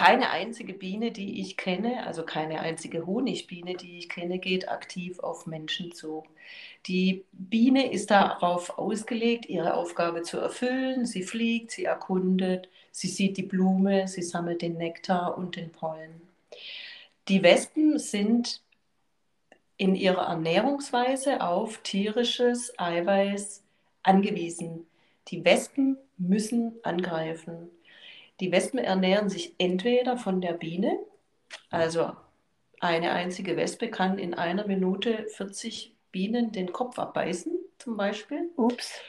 Keine 0.00 0.30
einzige 0.30 0.72
Biene, 0.72 1.10
die 1.10 1.42
ich 1.42 1.58
kenne, 1.58 2.06
also 2.06 2.22
keine 2.24 2.60
einzige 2.60 3.06
Honigbiene, 3.06 3.74
die 3.74 3.98
ich 3.98 4.08
kenne, 4.08 4.38
geht 4.38 4.70
aktiv 4.70 5.18
auf 5.20 5.46
Menschen 5.46 5.92
zu. 5.92 6.24
Die 6.86 7.26
Biene 7.32 7.92
ist 7.92 8.10
darauf 8.10 8.78
ausgelegt, 8.78 9.44
ihre 9.50 9.74
Aufgabe 9.74 10.22
zu 10.22 10.38
erfüllen. 10.38 11.04
Sie 11.04 11.22
fliegt, 11.22 11.72
sie 11.72 11.84
erkundet, 11.84 12.70
sie 12.90 13.08
sieht 13.08 13.36
die 13.36 13.42
Blume, 13.42 14.08
sie 14.08 14.22
sammelt 14.22 14.62
den 14.62 14.78
Nektar 14.78 15.36
und 15.36 15.56
den 15.56 15.70
Pollen. 15.70 16.22
Die 17.28 17.42
Wespen 17.42 17.98
sind 17.98 18.62
in 19.76 19.94
ihrer 19.94 20.28
Ernährungsweise 20.28 21.42
auf 21.42 21.76
tierisches 21.82 22.72
Eiweiß 22.78 23.62
angewiesen. 24.02 24.86
Die 25.28 25.44
Wespen 25.44 25.98
müssen 26.16 26.72
angreifen. 26.84 27.68
Die 28.40 28.50
Wespen 28.52 28.78
ernähren 28.78 29.28
sich 29.28 29.54
entweder 29.58 30.16
von 30.16 30.40
der 30.40 30.54
Biene, 30.54 30.98
also 31.70 32.12
eine 32.80 33.12
einzige 33.12 33.56
Wespe 33.56 33.90
kann 33.90 34.18
in 34.18 34.34
einer 34.34 34.66
Minute 34.66 35.26
40 35.28 35.94
Bienen 36.10 36.50
den 36.50 36.72
Kopf 36.72 36.98
abbeißen, 36.98 37.52
zum 37.78 37.96
Beispiel. 37.96 38.50
Ups. 38.56 39.00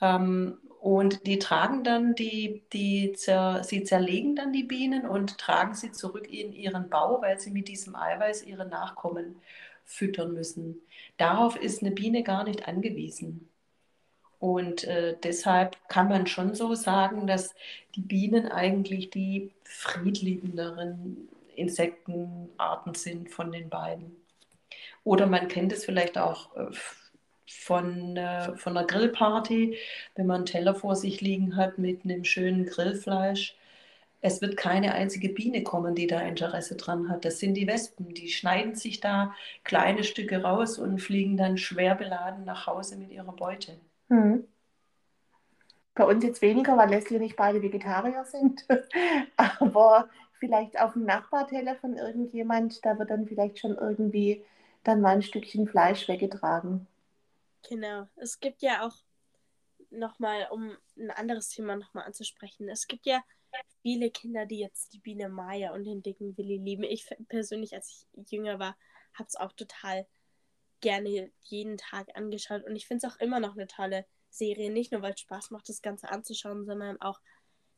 Ähm, 0.00 0.58
und 0.80 1.26
die 1.26 1.38
tragen 1.38 1.82
dann 1.84 2.14
die, 2.14 2.64
die 2.72 3.12
zer, 3.14 3.64
sie 3.64 3.84
zerlegen 3.84 4.36
dann 4.36 4.52
die 4.52 4.64
Bienen 4.64 5.08
und 5.08 5.38
tragen 5.38 5.74
sie 5.74 5.92
zurück 5.92 6.30
in 6.30 6.52
ihren 6.52 6.90
Bau, 6.90 7.22
weil 7.22 7.40
sie 7.40 7.52
mit 7.52 7.68
diesem 7.68 7.96
Eiweiß 7.96 8.44
ihre 8.44 8.66
Nachkommen 8.66 9.36
füttern 9.84 10.34
müssen. 10.34 10.82
Darauf 11.16 11.56
ist 11.56 11.82
eine 11.82 11.92
Biene 11.92 12.22
gar 12.22 12.44
nicht 12.44 12.68
angewiesen. 12.68 13.48
Und 14.44 14.84
äh, 14.84 15.16
deshalb 15.22 15.78
kann 15.88 16.06
man 16.10 16.26
schon 16.26 16.54
so 16.54 16.74
sagen, 16.74 17.26
dass 17.26 17.54
die 17.94 18.02
Bienen 18.02 18.46
eigentlich 18.46 19.08
die 19.08 19.50
friedliebenderen 19.64 21.30
Insektenarten 21.56 22.92
sind 22.92 23.30
von 23.30 23.52
den 23.52 23.70
beiden. 23.70 24.14
Oder 25.02 25.26
man 25.26 25.48
kennt 25.48 25.72
es 25.72 25.86
vielleicht 25.86 26.18
auch 26.18 26.54
äh, 26.56 26.66
von, 27.46 28.18
äh, 28.18 28.54
von 28.58 28.76
einer 28.76 28.86
Grillparty, 28.86 29.78
wenn 30.14 30.26
man 30.26 30.36
einen 30.36 30.46
Teller 30.46 30.74
vor 30.74 30.94
sich 30.94 31.22
liegen 31.22 31.56
hat 31.56 31.78
mit 31.78 32.04
einem 32.04 32.24
schönen 32.24 32.66
Grillfleisch. 32.66 33.56
Es 34.20 34.42
wird 34.42 34.58
keine 34.58 34.92
einzige 34.92 35.30
Biene 35.30 35.62
kommen, 35.62 35.94
die 35.94 36.06
da 36.06 36.20
Interesse 36.20 36.76
dran 36.76 37.08
hat. 37.08 37.24
Das 37.24 37.38
sind 37.38 37.54
die 37.54 37.66
Wespen. 37.66 38.12
Die 38.12 38.28
schneiden 38.28 38.74
sich 38.74 39.00
da 39.00 39.34
kleine 39.64 40.04
Stücke 40.04 40.42
raus 40.42 40.78
und 40.78 40.98
fliegen 40.98 41.38
dann 41.38 41.56
schwer 41.56 41.94
beladen 41.94 42.44
nach 42.44 42.66
Hause 42.66 42.98
mit 42.98 43.10
ihrer 43.10 43.32
Beute. 43.32 43.78
Mhm. 44.08 44.46
Bei 45.94 46.04
uns 46.04 46.24
jetzt 46.24 46.42
weniger, 46.42 46.76
weil 46.76 46.90
Leslie 46.90 47.18
nicht 47.18 47.36
beide 47.36 47.62
Vegetarier 47.62 48.24
sind. 48.24 48.66
Aber 49.36 50.08
vielleicht 50.38 50.80
auf 50.80 50.94
dem 50.94 51.04
Nachbarteller 51.04 51.76
von 51.76 51.96
irgendjemand, 51.96 52.84
da 52.84 52.98
wird 52.98 53.10
dann 53.10 53.26
vielleicht 53.26 53.60
schon 53.60 53.76
irgendwie 53.76 54.44
dann 54.82 55.00
mal 55.00 55.14
ein 55.14 55.22
Stückchen 55.22 55.68
Fleisch 55.68 56.08
weggetragen. 56.08 56.86
Genau. 57.68 58.08
Es 58.16 58.40
gibt 58.40 58.62
ja 58.62 58.86
auch 58.86 58.96
nochmal, 59.90 60.48
um 60.50 60.76
ein 60.98 61.10
anderes 61.10 61.48
Thema 61.48 61.76
nochmal 61.76 62.04
anzusprechen, 62.04 62.68
es 62.68 62.86
gibt 62.86 63.06
ja 63.06 63.22
viele 63.82 64.10
Kinder, 64.10 64.46
die 64.46 64.58
jetzt 64.58 64.92
die 64.92 64.98
Biene 64.98 65.28
Maya 65.28 65.72
und 65.72 65.84
den 65.84 66.02
dicken 66.02 66.36
Willi 66.36 66.56
lieben. 66.56 66.82
Ich 66.82 67.08
persönlich, 67.28 67.74
als 67.74 68.06
ich 68.12 68.30
jünger 68.30 68.58
war, 68.58 68.76
habe 69.14 69.28
es 69.28 69.36
auch 69.36 69.52
total 69.52 70.06
gerne 70.84 71.32
jeden 71.42 71.78
Tag 71.78 72.08
angeschaut 72.14 72.62
und 72.64 72.76
ich 72.76 72.86
finde 72.86 73.06
es 73.06 73.12
auch 73.12 73.18
immer 73.18 73.40
noch 73.40 73.56
eine 73.56 73.66
tolle 73.66 74.04
Serie. 74.28 74.70
Nicht 74.70 74.92
nur, 74.92 75.00
weil 75.00 75.14
es 75.14 75.20
Spaß 75.20 75.50
macht, 75.50 75.68
das 75.68 75.80
Ganze 75.80 76.10
anzuschauen, 76.10 76.66
sondern 76.66 77.00
auch, 77.00 77.20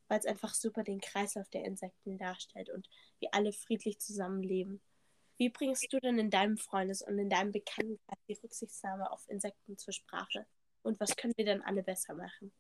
weil 0.08 0.18
es 0.18 0.26
einfach 0.26 0.52
super 0.54 0.82
den 0.82 1.00
Kreislauf 1.00 1.48
der 1.50 1.64
Insekten 1.64 2.18
darstellt 2.18 2.68
und 2.68 2.88
wie 3.20 3.32
alle 3.32 3.52
friedlich 3.52 4.00
zusammenleben. 4.00 4.80
Wie 5.38 5.50
bringst 5.50 5.92
du 5.92 6.00
denn 6.00 6.18
in 6.18 6.30
deinem 6.30 6.56
Freundes- 6.56 7.02
und 7.02 7.16
in 7.18 7.30
deinem 7.30 7.52
Bekanntenkreis 7.52 8.18
die 8.26 8.38
Rücksichtnahme 8.42 9.10
auf 9.12 9.22
Insekten 9.28 9.78
zur 9.78 9.92
Sprache? 9.92 10.46
Und 10.82 10.98
was 10.98 11.14
können 11.14 11.34
wir 11.36 11.44
denn 11.44 11.62
alle 11.62 11.82
besser 11.84 12.14
machen? 12.14 12.52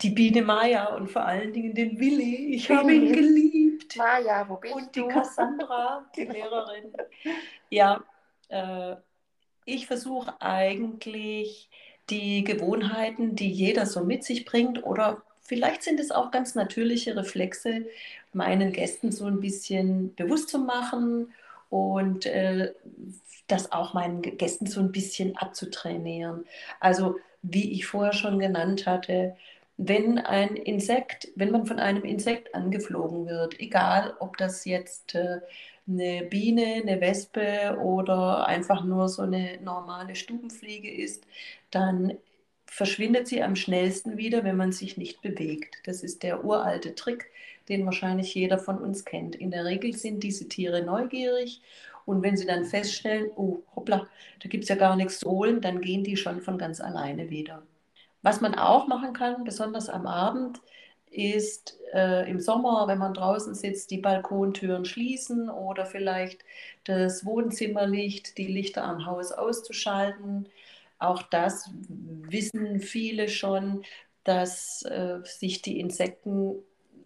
Die 0.00 0.10
Biene 0.10 0.42
Maya 0.42 0.94
und 0.96 1.08
vor 1.08 1.24
allen 1.24 1.52
Dingen 1.52 1.74
den 1.74 2.00
Willi. 2.00 2.54
Ich 2.54 2.70
habe 2.70 2.92
ihn 2.92 3.12
geliebt. 3.12 3.96
Maja, 3.96 4.48
wo 4.48 4.56
bist 4.56 4.74
Und 4.74 4.96
du? 4.96 5.06
die 5.06 5.14
Cassandra, 5.14 6.10
die 6.16 6.24
Lehrerin. 6.24 6.92
Ja, 7.68 8.02
äh, 8.48 8.96
ich 9.64 9.86
versuche 9.86 10.40
eigentlich 10.40 11.68
die 12.10 12.44
Gewohnheiten, 12.44 13.36
die 13.36 13.50
jeder 13.50 13.86
so 13.86 14.04
mit 14.04 14.24
sich 14.24 14.44
bringt, 14.44 14.84
oder 14.84 15.22
vielleicht 15.42 15.82
sind 15.82 16.00
es 16.00 16.10
auch 16.10 16.30
ganz 16.30 16.54
natürliche 16.54 17.16
Reflexe, 17.16 17.86
meinen 18.32 18.72
Gästen 18.72 19.12
so 19.12 19.26
ein 19.26 19.40
bisschen 19.40 20.14
bewusst 20.14 20.48
zu 20.48 20.58
machen 20.58 21.32
und 21.68 22.26
äh, 22.26 22.72
das 23.46 23.72
auch 23.72 23.94
meinen 23.94 24.22
Gästen 24.22 24.66
so 24.66 24.80
ein 24.80 24.92
bisschen 24.92 25.36
abzutrainieren. 25.36 26.44
Also 26.80 27.16
wie 27.42 27.72
ich 27.72 27.86
vorher 27.86 28.12
schon 28.12 28.38
genannt 28.38 28.86
hatte, 28.86 29.36
wenn 29.76 30.18
ein 30.18 30.56
Insekt, 30.56 31.28
wenn 31.36 31.50
man 31.50 31.66
von 31.66 31.78
einem 31.78 32.04
Insekt 32.04 32.54
angeflogen 32.54 33.26
wird, 33.26 33.58
egal 33.60 34.14
ob 34.20 34.36
das 34.36 34.64
jetzt 34.66 35.14
äh, 35.14 35.40
eine 35.90 36.24
Biene, 36.24 36.82
eine 36.82 37.00
Wespe 37.00 37.78
oder 37.82 38.46
einfach 38.46 38.84
nur 38.84 39.08
so 39.08 39.22
eine 39.22 39.58
normale 39.62 40.14
Stubenfliege 40.14 40.90
ist, 40.90 41.26
dann 41.70 42.14
verschwindet 42.66 43.26
sie 43.28 43.42
am 43.42 43.56
schnellsten 43.56 44.16
wieder, 44.16 44.44
wenn 44.44 44.56
man 44.56 44.72
sich 44.72 44.96
nicht 44.96 45.22
bewegt. 45.22 45.76
Das 45.84 46.02
ist 46.02 46.22
der 46.22 46.44
uralte 46.44 46.94
Trick, 46.94 47.26
den 47.68 47.84
wahrscheinlich 47.84 48.34
jeder 48.34 48.58
von 48.58 48.78
uns 48.78 49.04
kennt. 49.04 49.34
In 49.34 49.50
der 49.50 49.64
Regel 49.64 49.94
sind 49.94 50.22
diese 50.22 50.48
Tiere 50.48 50.82
neugierig 50.84 51.60
und 52.06 52.22
wenn 52.22 52.36
sie 52.36 52.46
dann 52.46 52.64
feststellen, 52.64 53.30
oh, 53.36 53.58
hoppla, 53.74 54.06
da 54.42 54.48
gibt 54.48 54.64
es 54.64 54.68
ja 54.68 54.76
gar 54.76 54.96
nichts 54.96 55.18
zu 55.20 55.30
holen, 55.30 55.60
dann 55.60 55.80
gehen 55.80 56.04
die 56.04 56.16
schon 56.16 56.40
von 56.40 56.58
ganz 56.58 56.80
alleine 56.80 57.30
wieder. 57.30 57.62
Was 58.22 58.40
man 58.40 58.54
auch 58.54 58.86
machen 58.86 59.12
kann, 59.12 59.44
besonders 59.44 59.88
am 59.88 60.06
Abend, 60.06 60.60
ist 61.10 61.78
äh, 61.92 62.30
im 62.30 62.40
Sommer, 62.40 62.86
wenn 62.86 62.98
man 62.98 63.14
draußen 63.14 63.54
sitzt, 63.54 63.90
die 63.90 63.98
Balkontüren 63.98 64.84
schließen 64.84 65.50
oder 65.50 65.86
vielleicht 65.86 66.44
das 66.84 67.24
Wohnzimmerlicht, 67.24 68.38
die 68.38 68.46
Lichter 68.46 68.84
am 68.84 69.06
Haus 69.06 69.32
auszuschalten. 69.32 70.48
Auch 70.98 71.22
das 71.22 71.70
wissen 71.88 72.80
viele 72.80 73.28
schon, 73.28 73.84
dass 74.24 74.82
äh, 74.82 75.18
sich 75.24 75.62
die 75.62 75.80
Insekten 75.80 76.56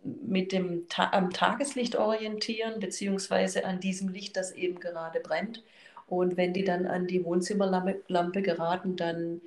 mit 0.05 0.53
dem 0.53 0.87
Ta 0.89 1.11
am 1.13 1.31
Tageslicht 1.31 1.97
orientieren, 1.97 2.81
beziehungsweise 2.81 3.65
an 3.65 3.81
diesem 3.81 4.09
Licht, 4.09 4.37
das 4.37 4.53
eben 4.53 4.81
gerade 4.81 5.21
brennt. 5.21 5.63
Und 6.07 6.37
wenn 6.37 6.53
die 6.53 6.65
dann 6.65 6.87
an 6.87 7.07
die 7.07 7.25
Wohnzimmerlampe 7.25 8.03
Lampe 8.09 8.43
geraten, 8.43 8.97
dann 8.97 9.41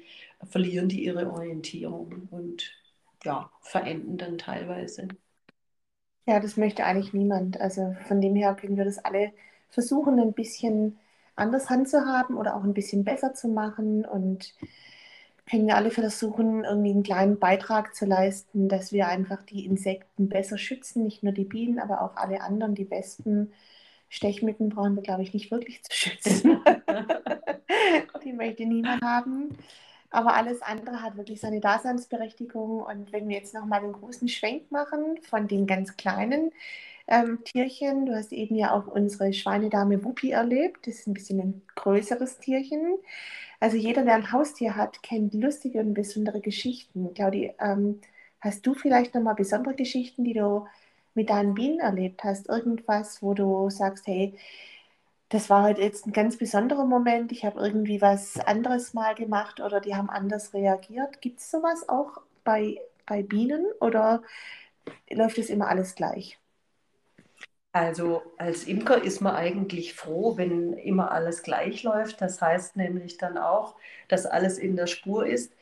verlieren 0.50 0.90
die 0.90 1.04
ihre 1.06 1.32
Orientierung 1.32 2.28
und 2.32 2.72
ja, 3.24 3.52
verenden 3.62 4.18
dann 4.18 4.38
teilweise. 4.38 5.08
Ja, 6.26 6.40
das 6.40 6.58
möchte 6.58 6.84
eigentlich 6.86 7.14
niemand. 7.14 7.60
Also 7.60 7.96
von 8.08 8.22
dem 8.22 8.36
her 8.36 8.56
können 8.56 8.78
wir 8.78 8.86
das 8.86 9.00
alle 9.00 9.32
versuchen, 9.70 10.20
ein 10.20 10.34
bisschen 10.34 11.00
anders 11.36 11.70
handzuhaben 11.70 12.36
oder 12.36 12.56
auch 12.56 12.64
ein 12.64 12.74
bisschen 12.74 13.04
besser 13.06 13.34
zu 13.34 13.48
machen 13.48 14.06
und 14.06 14.54
können 15.50 15.68
wir 15.68 15.78
alle 15.78 15.92
versuchen, 15.92 16.66
irgendwie 16.66 16.92
einen 16.92 17.04
kleinen 17.04 17.40
Beitrag 17.40 17.96
zu 17.96 18.06
leisten, 18.06 18.68
dass 18.68 18.92
wir 18.92 19.08
einfach 19.08 19.44
die 19.44 19.66
Insekten 19.66 20.28
besser 20.28 20.58
schützen, 20.58 21.04
nicht 21.04 21.24
nur 21.24 21.32
die 21.32 21.46
Bienen, 21.46 21.80
aber 21.80 22.02
auch 22.02 22.18
alle 22.18 22.42
anderen, 22.42 22.76
die 22.76 22.90
Wespen. 22.92 23.54
Stechmücken 24.10 24.70
brauchen 24.70 24.96
wir, 24.96 25.04
glaube 25.04 25.24
ich, 25.24 25.34
nicht 25.34 25.52
wirklich 25.52 25.84
zu 25.84 25.94
schützen. 25.94 26.62
die 28.24 28.34
möchte 28.34 28.66
niemand 28.66 29.02
haben. 29.02 29.58
Aber 30.10 30.36
alles 30.36 30.62
andere 30.62 31.02
hat 31.02 31.18
wirklich 31.18 31.42
seine 31.42 31.60
Daseinsberechtigung. 31.60 32.82
Und 32.82 33.12
wenn 33.12 33.28
wir 33.28 33.38
jetzt 33.38 33.54
nochmal 33.54 33.84
einen 33.84 33.94
großen 33.94 34.28
Schwenk 34.30 34.72
machen 34.72 35.18
von 35.24 35.48
den 35.48 35.68
ganz 35.68 35.98
kleinen 35.98 36.51
ähm, 37.08 37.44
Tierchen, 37.44 38.05
du 38.05 38.16
hast 38.16 38.31
eben 38.34 38.55
ja 38.55 38.74
auch 38.74 38.88
unsere 38.88 39.34
Schweinedame 39.34 40.03
Wuppi 40.03 40.31
erlebt. 40.31 40.88
Das 40.88 40.96
ist 40.96 41.08
ein 41.08 41.14
bisschen 41.14 41.40
ein 41.40 41.62
größeres 41.75 42.40
Tierchen. 42.40 42.98
Also 43.60 43.77
jeder, 43.77 44.03
der 44.03 44.16
ein 44.16 44.31
Haustier 44.31 44.75
hat, 44.75 45.01
kennt 45.03 45.34
lustige 45.34 45.79
und 45.79 45.94
besondere 45.94 46.42
Geschichten. 46.42 47.14
Claudi, 47.14 47.53
ähm, 47.60 48.01
hast 48.40 48.66
du 48.68 48.74
vielleicht 48.75 49.16
nochmal 49.16 49.36
besondere 49.36 49.75
Geschichten, 49.75 50.24
die 50.24 50.34
du 50.34 50.68
mit 51.16 51.29
deinen 51.29 51.55
Bienen 51.55 51.79
erlebt 51.79 52.24
hast? 52.24 52.50
Irgendwas, 52.50 53.22
wo 53.24 53.34
du 53.34 53.70
sagst, 53.70 54.08
hey, 54.08 54.36
das 55.29 55.50
war 55.50 55.63
heute 55.63 55.81
jetzt 55.81 56.05
ein 56.07 56.13
ganz 56.13 56.37
besonderer 56.37 56.85
Moment. 56.85 57.31
Ich 57.31 57.46
habe 57.46 57.59
irgendwie 57.59 58.01
was 58.01 58.40
anderes 58.40 58.94
mal 58.94 59.16
gemacht 59.16 59.59
oder 59.59 59.81
die 59.81 59.96
haben 59.96 60.09
anders 60.09 60.53
reagiert. 60.53 61.22
Gibt 61.22 61.40
es 61.40 61.51
sowas 61.51 61.87
auch 61.90 62.22
bei, 62.44 62.79
bei 63.05 63.24
Bienen 63.24 63.66
oder 63.81 64.22
läuft 65.11 65.37
es 65.40 65.50
immer 65.50 65.68
alles 65.70 65.96
gleich? 65.96 66.40
Also 67.74 68.24
als 68.37 68.63
Imker 68.66 69.03
ist 69.03 69.22
man 69.22 69.35
eigentlich 69.35 69.94
froh, 69.94 70.37
wenn 70.37 70.74
immer 70.74 71.11
alles 71.11 71.44
gleich 71.44 71.83
läuft. 71.83 72.22
Das 72.22 72.42
heißt 72.42 72.75
nämlich 72.75 73.18
dann 73.18 73.37
auch, 73.37 73.75
dass 74.07 74.25
alles 74.25 74.57
in 74.57 74.75
der 74.75 74.87
Spur 74.87 75.27
ist. 75.27 75.53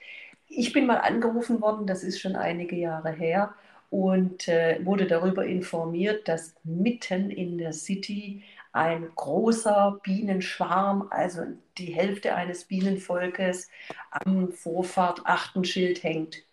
Ich 0.47 0.71
bin 0.73 0.85
mal 0.85 0.97
angerufen 0.99 1.61
worden, 1.61 1.87
das 1.87 2.03
ist 2.03 2.19
schon 2.21 2.35
einige 2.35 2.75
Jahre 2.77 3.11
her, 3.11 3.55
und 3.89 4.47
äh, 4.47 4.79
wurde 4.85 5.07
darüber 5.07 5.45
informiert, 5.45 6.27
dass 6.27 6.55
mitten 6.63 7.29
in 7.31 7.57
der 7.57 7.73
City 7.73 8.43
ein 8.75 9.09
großer 9.15 9.99
Bienenschwarm, 10.03 11.07
also 11.09 11.43
die 11.77 11.93
Hälfte 11.93 12.35
eines 12.35 12.65
Bienenvolkes, 12.65 13.69
am 14.11 14.51
Vorfahrt-Achtenschild 14.51 16.03
hängt 16.03 16.43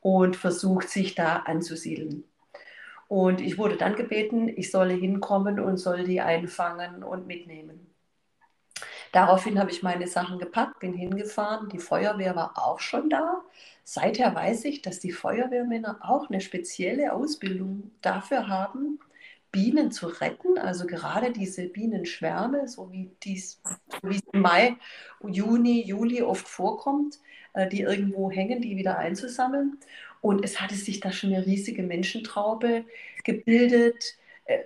und 0.00 0.36
versucht, 0.36 0.88
sich 0.88 1.14
da 1.14 1.40
anzusiedeln. 1.40 2.24
Und 3.08 3.42
ich 3.42 3.58
wurde 3.58 3.76
dann 3.76 3.94
gebeten, 3.94 4.48
ich 4.48 4.70
solle 4.70 4.94
hinkommen 4.94 5.60
und 5.60 5.76
soll 5.76 6.04
die 6.04 6.22
einfangen 6.22 7.02
und 7.02 7.26
mitnehmen. 7.26 7.94
Daraufhin 9.12 9.58
habe 9.58 9.70
ich 9.70 9.82
meine 9.82 10.08
Sachen 10.08 10.38
gepackt, 10.38 10.80
bin 10.80 10.94
hingefahren. 10.94 11.68
Die 11.68 11.78
Feuerwehr 11.78 12.34
war 12.36 12.52
auch 12.56 12.80
schon 12.80 13.10
da. 13.10 13.42
Seither 13.84 14.34
weiß 14.34 14.64
ich, 14.64 14.82
dass 14.82 14.98
die 14.98 15.12
Feuerwehrmänner 15.12 15.98
auch 16.00 16.28
eine 16.30 16.40
spezielle 16.40 17.12
Ausbildung 17.12 17.92
dafür 18.00 18.48
haben, 18.48 18.98
Bienen 19.56 19.90
zu 19.90 20.08
retten, 20.08 20.58
also 20.58 20.86
gerade 20.86 21.32
diese 21.32 21.66
Bienenschwärme, 21.66 22.68
so 22.68 22.92
wie 22.92 23.10
dies 23.22 23.62
wie 24.02 24.16
es 24.16 24.22
im 24.34 24.42
Mai, 24.42 24.76
Juni, 25.26 25.82
Juli 25.82 26.20
oft 26.20 26.46
vorkommt, 26.46 27.18
äh, 27.54 27.66
die 27.66 27.80
irgendwo 27.80 28.30
hängen, 28.30 28.60
die 28.60 28.76
wieder 28.76 28.98
einzusammeln. 28.98 29.78
Und 30.20 30.44
es 30.44 30.60
hatte 30.60 30.74
sich 30.74 31.00
da 31.00 31.10
schon 31.10 31.32
eine 31.32 31.46
riesige 31.46 31.82
Menschentraube 31.82 32.84
gebildet. 33.24 34.18
Äh, 34.44 34.58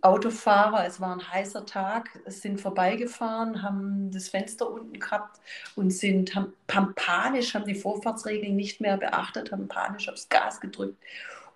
Autofahrer, 0.00 0.88
es 0.88 1.00
war 1.00 1.14
ein 1.14 1.32
heißer 1.32 1.64
Tag, 1.64 2.10
sind 2.26 2.60
vorbeigefahren, 2.60 3.62
haben 3.62 4.10
das 4.10 4.28
Fenster 4.28 4.68
unten 4.68 4.98
gehabt 4.98 5.40
und 5.76 5.92
sind 5.92 6.34
haben, 6.34 6.52
panisch, 6.96 7.54
haben 7.54 7.66
die 7.66 7.76
Vorfahrtsregeln 7.76 8.56
nicht 8.56 8.80
mehr 8.80 8.96
beachtet, 8.96 9.52
haben 9.52 9.68
panisch 9.68 10.08
aufs 10.08 10.28
Gas 10.28 10.60
gedrückt. 10.60 10.96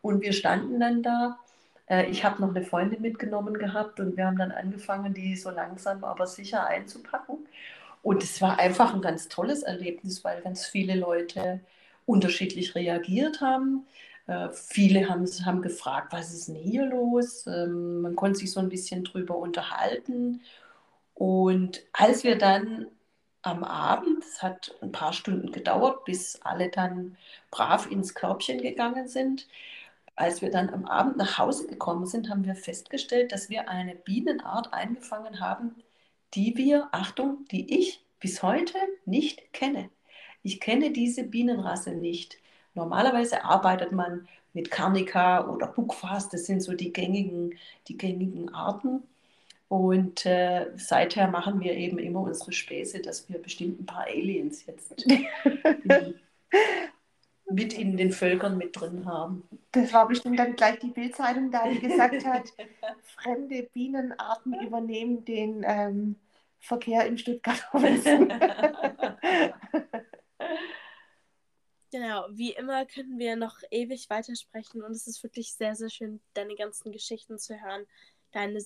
Und 0.03 0.23
wir 0.23 0.33
standen 0.33 0.79
dann 0.79 1.03
da 1.03 1.41
ich 1.89 2.25
habe 2.25 2.41
noch 2.41 2.51
eine 2.51 2.65
Freundin 2.65 3.03
mitgenommen 3.03 3.55
gehabt 3.59 4.01
und 4.01 4.17
wir 4.17 4.27
haben 4.27 4.39
dann 4.39 4.53
angefangen, 4.53 5.15
die 5.15 5.37
so 5.37 5.51
langsam 5.51 6.05
aber 6.05 6.27
sicher 6.27 6.67
einzupacken. 6.67 7.47
Und 8.03 8.23
es 8.23 8.41
war 8.41 8.59
einfach 8.59 8.95
ein 8.95 9.03
ganz 9.03 9.29
tolles 9.29 9.63
Erlebnis, 9.63 10.25
weil 10.25 10.41
ganz 10.43 10.67
viele 10.67 10.95
Leute 10.95 11.61
unterschiedlich 12.07 12.75
reagiert 12.75 13.41
haben. 13.41 13.87
Äh, 14.27 14.49
viele 14.53 15.09
haben, 15.09 15.27
haben 15.45 15.63
gefragt, 15.63 16.13
was 16.13 16.33
ist 16.33 16.49
denn 16.49 16.57
hier 16.57 16.87
los? 16.87 17.47
Ähm, 17.47 18.03
man 18.03 18.17
konnte 18.17 18.39
sich 18.41 18.53
so 18.53 18.61
ein 18.61 18.69
bisschen 18.69 19.05
drüber 19.05 19.37
unterhalten. 19.37 20.43
Und 21.15 21.83
als 21.93 22.25
wir 22.25 22.37
dann 22.39 22.87
am 23.43 23.65
Abend, 23.65 24.25
es 24.25 24.43
hat 24.43 24.75
ein 24.83 24.93
paar 24.93 25.13
Stunden 25.13 25.53
gedauert, 25.53 26.05
bis 26.05 26.41
alle 26.43 26.69
dann 26.71 27.17
brav 27.51 27.91
ins 27.91 28.15
Körbchen 28.15 28.61
gegangen 28.61 29.09
sind, 29.09 29.47
als 30.17 30.41
wir 30.41 30.51
dann 30.51 30.71
am 30.71 30.87
Abend 30.87 31.19
nach 31.19 31.39
Hause 31.39 31.67
gekommen 31.67 32.07
sind, 32.07 32.31
haben 32.31 32.45
wir 32.45 32.57
festgestellt, 32.57 33.33
dass 33.33 33.51
wir 33.51 33.69
eine 33.69 33.95
Bienenart 33.95 34.73
eingefangen 34.73 35.41
haben, 35.41 35.77
die 36.35 36.57
wir, 36.57 36.89
Achtung, 36.93 37.45
die 37.51 37.79
ich 37.79 38.05
bis 38.19 38.43
heute 38.43 38.79
nicht 39.05 39.53
kenne. 39.53 39.91
Ich 40.43 40.61
kenne 40.61 40.91
diese 40.91 41.23
Bienenrasse 41.25 41.91
nicht. 41.93 42.39
Normalerweise 42.75 43.45
arbeitet 43.45 43.93
man 43.93 44.27
mit 44.55 44.71
Carnica 44.71 45.49
oder 45.49 45.67
Buckfast, 45.67 46.33
das 46.33 46.47
sind 46.47 46.63
so 46.63 46.73
die 46.73 46.93
gängigen, 46.93 47.59
die 47.89 47.99
gängigen 47.99 48.55
Arten. 48.55 49.03
Und 49.69 50.25
äh, 50.25 50.69
seither 50.77 51.29
machen 51.29 51.61
wir 51.61 51.75
eben 51.75 51.99
immer 51.99 52.21
unsere 52.21 52.53
Späße, 52.53 53.01
dass 53.01 53.29
wir 53.29 53.39
bestimmt 53.43 53.81
ein 53.81 53.87
paar 53.87 54.07
Aliens 54.07 54.65
jetzt 54.65 54.95
mit 57.51 57.73
in 57.73 57.97
den 57.97 58.13
Völkern 58.13 58.59
mit 58.59 58.79
drin 58.79 59.07
haben. 59.07 59.49
Das 59.73 59.93
war 59.93 60.09
bestimmt 60.09 60.39
dann 60.39 60.57
gleich 60.57 60.79
die 60.81 60.91
Bildzeitung 60.91 61.51
da, 61.51 61.69
die 61.69 61.79
gesagt 61.79 62.25
hat, 62.25 62.53
fremde 63.03 63.63
Bienenarten 63.73 64.55
übernehmen 64.61 65.25
den 65.25 65.65
ähm, 65.67 66.17
Verkehr 66.59 67.07
in 67.07 67.19
Stuttgart. 67.19 67.65
Genau, 71.93 72.27
wie 72.31 72.53
immer 72.53 72.85
könnten 72.85 73.19
wir 73.19 73.37
noch 73.37 73.59
ewig 73.71 74.11
weitersprechen 74.11 74.83
und 74.83 74.91
es 74.91 75.07
ist 75.07 75.23
wirklich 75.23 75.55
sehr, 75.55 75.77
sehr 75.77 75.89
schön, 75.89 76.21
deine 76.35 76.55
ganzen 76.55 76.93
Geschichten 76.93 77.39
zu 77.39 77.59
hören, 77.59 77.87
deine, 78.33 78.59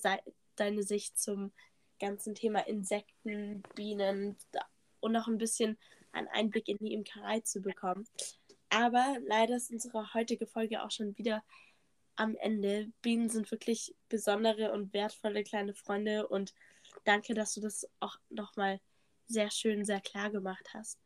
deine 0.55 0.83
Sicht 0.83 1.17
zum 1.17 1.53
ganzen 1.99 2.35
Thema 2.35 2.67
Insekten, 2.67 3.63
Bienen 3.75 4.35
und 4.99 5.11
noch 5.11 5.27
ein 5.27 5.37
bisschen 5.37 5.77
einen 6.11 6.27
Einblick 6.29 6.67
in 6.67 6.77
die 6.79 6.93
Imkerei 6.93 7.39
zu 7.41 7.61
bekommen. 7.61 8.05
Aber 8.71 9.17
leider 9.27 9.57
ist 9.57 9.69
unsere 9.69 10.13
heutige 10.13 10.47
Folge 10.47 10.81
auch 10.81 10.91
schon 10.91 11.17
wieder 11.17 11.43
am 12.15 12.35
Ende. 12.37 12.91
Bienen 13.01 13.29
sind 13.29 13.51
wirklich 13.51 13.93
besondere 14.07 14.71
und 14.71 14.93
wertvolle 14.93 15.43
kleine 15.43 15.73
Freunde 15.73 16.27
und 16.27 16.53
danke, 17.03 17.33
dass 17.33 17.53
du 17.53 17.61
das 17.61 17.87
auch 17.99 18.15
nochmal 18.29 18.79
sehr 19.27 19.51
schön, 19.51 19.83
sehr 19.83 19.99
klar 19.99 20.31
gemacht 20.31 20.69
hast. 20.73 20.97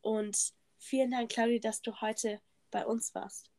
Und 0.00 0.52
vielen 0.78 1.10
Dank, 1.10 1.30
Claudi, 1.30 1.58
dass 1.58 1.82
du 1.82 2.00
heute 2.00 2.40
bei 2.70 2.86
uns 2.86 3.14
warst. 3.14 3.50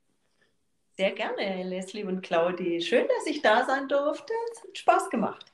Sehr 0.95 1.12
gerne, 1.12 1.63
Leslie 1.63 2.06
und 2.06 2.21
Claudi. 2.21 2.82
Schön, 2.82 3.08
dass 3.08 3.25
ich 3.25 3.41
da 3.41 3.65
sein 3.65 3.89
durfte. 3.89 4.32
Es 4.53 4.63
hat 4.63 4.77
Spaß 4.77 5.10
gemacht. 5.10 5.51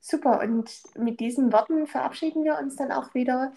Super, 0.00 0.40
und 0.40 0.70
mit 0.96 1.20
diesen 1.20 1.52
Worten 1.52 1.86
verabschieden 1.86 2.42
wir 2.44 2.58
uns 2.58 2.76
dann 2.76 2.90
auch 2.90 3.14
wieder. 3.14 3.52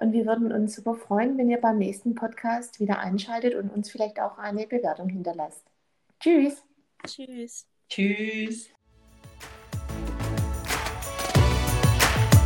Und 0.00 0.14
wir 0.14 0.24
würden 0.24 0.50
uns 0.50 0.76
super 0.76 0.94
freuen, 0.94 1.36
wenn 1.36 1.50
ihr 1.50 1.60
beim 1.60 1.76
nächsten 1.76 2.14
Podcast 2.14 2.80
wieder 2.80 3.00
einschaltet 3.00 3.54
und 3.54 3.68
uns 3.68 3.90
vielleicht 3.90 4.18
auch 4.18 4.38
eine 4.38 4.66
Bewertung 4.66 5.10
hinterlasst. 5.10 5.62
Tschüss. 6.18 6.64
Tschüss. 7.06 7.66
Tschüss. 7.90 8.70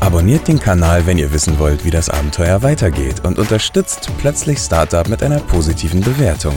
Abonniert 0.01 0.49
den 0.49 0.59
Kanal, 0.59 1.07
wenn 1.07 1.17
ihr 1.17 1.33
wissen 1.33 1.61
wollt, 1.61 1.85
wie 1.85 1.91
das 1.91 2.11
Abenteuer 2.11 2.65
weitergeht 2.65 3.25
und 3.25 3.39
unterstützt 3.39 4.11
plötzlich 4.19 4.59
Startup 4.59 5.09
mit 5.09 5.23
einer 5.23 5.39
positiven 5.39 6.01
Bewertung. 6.01 6.57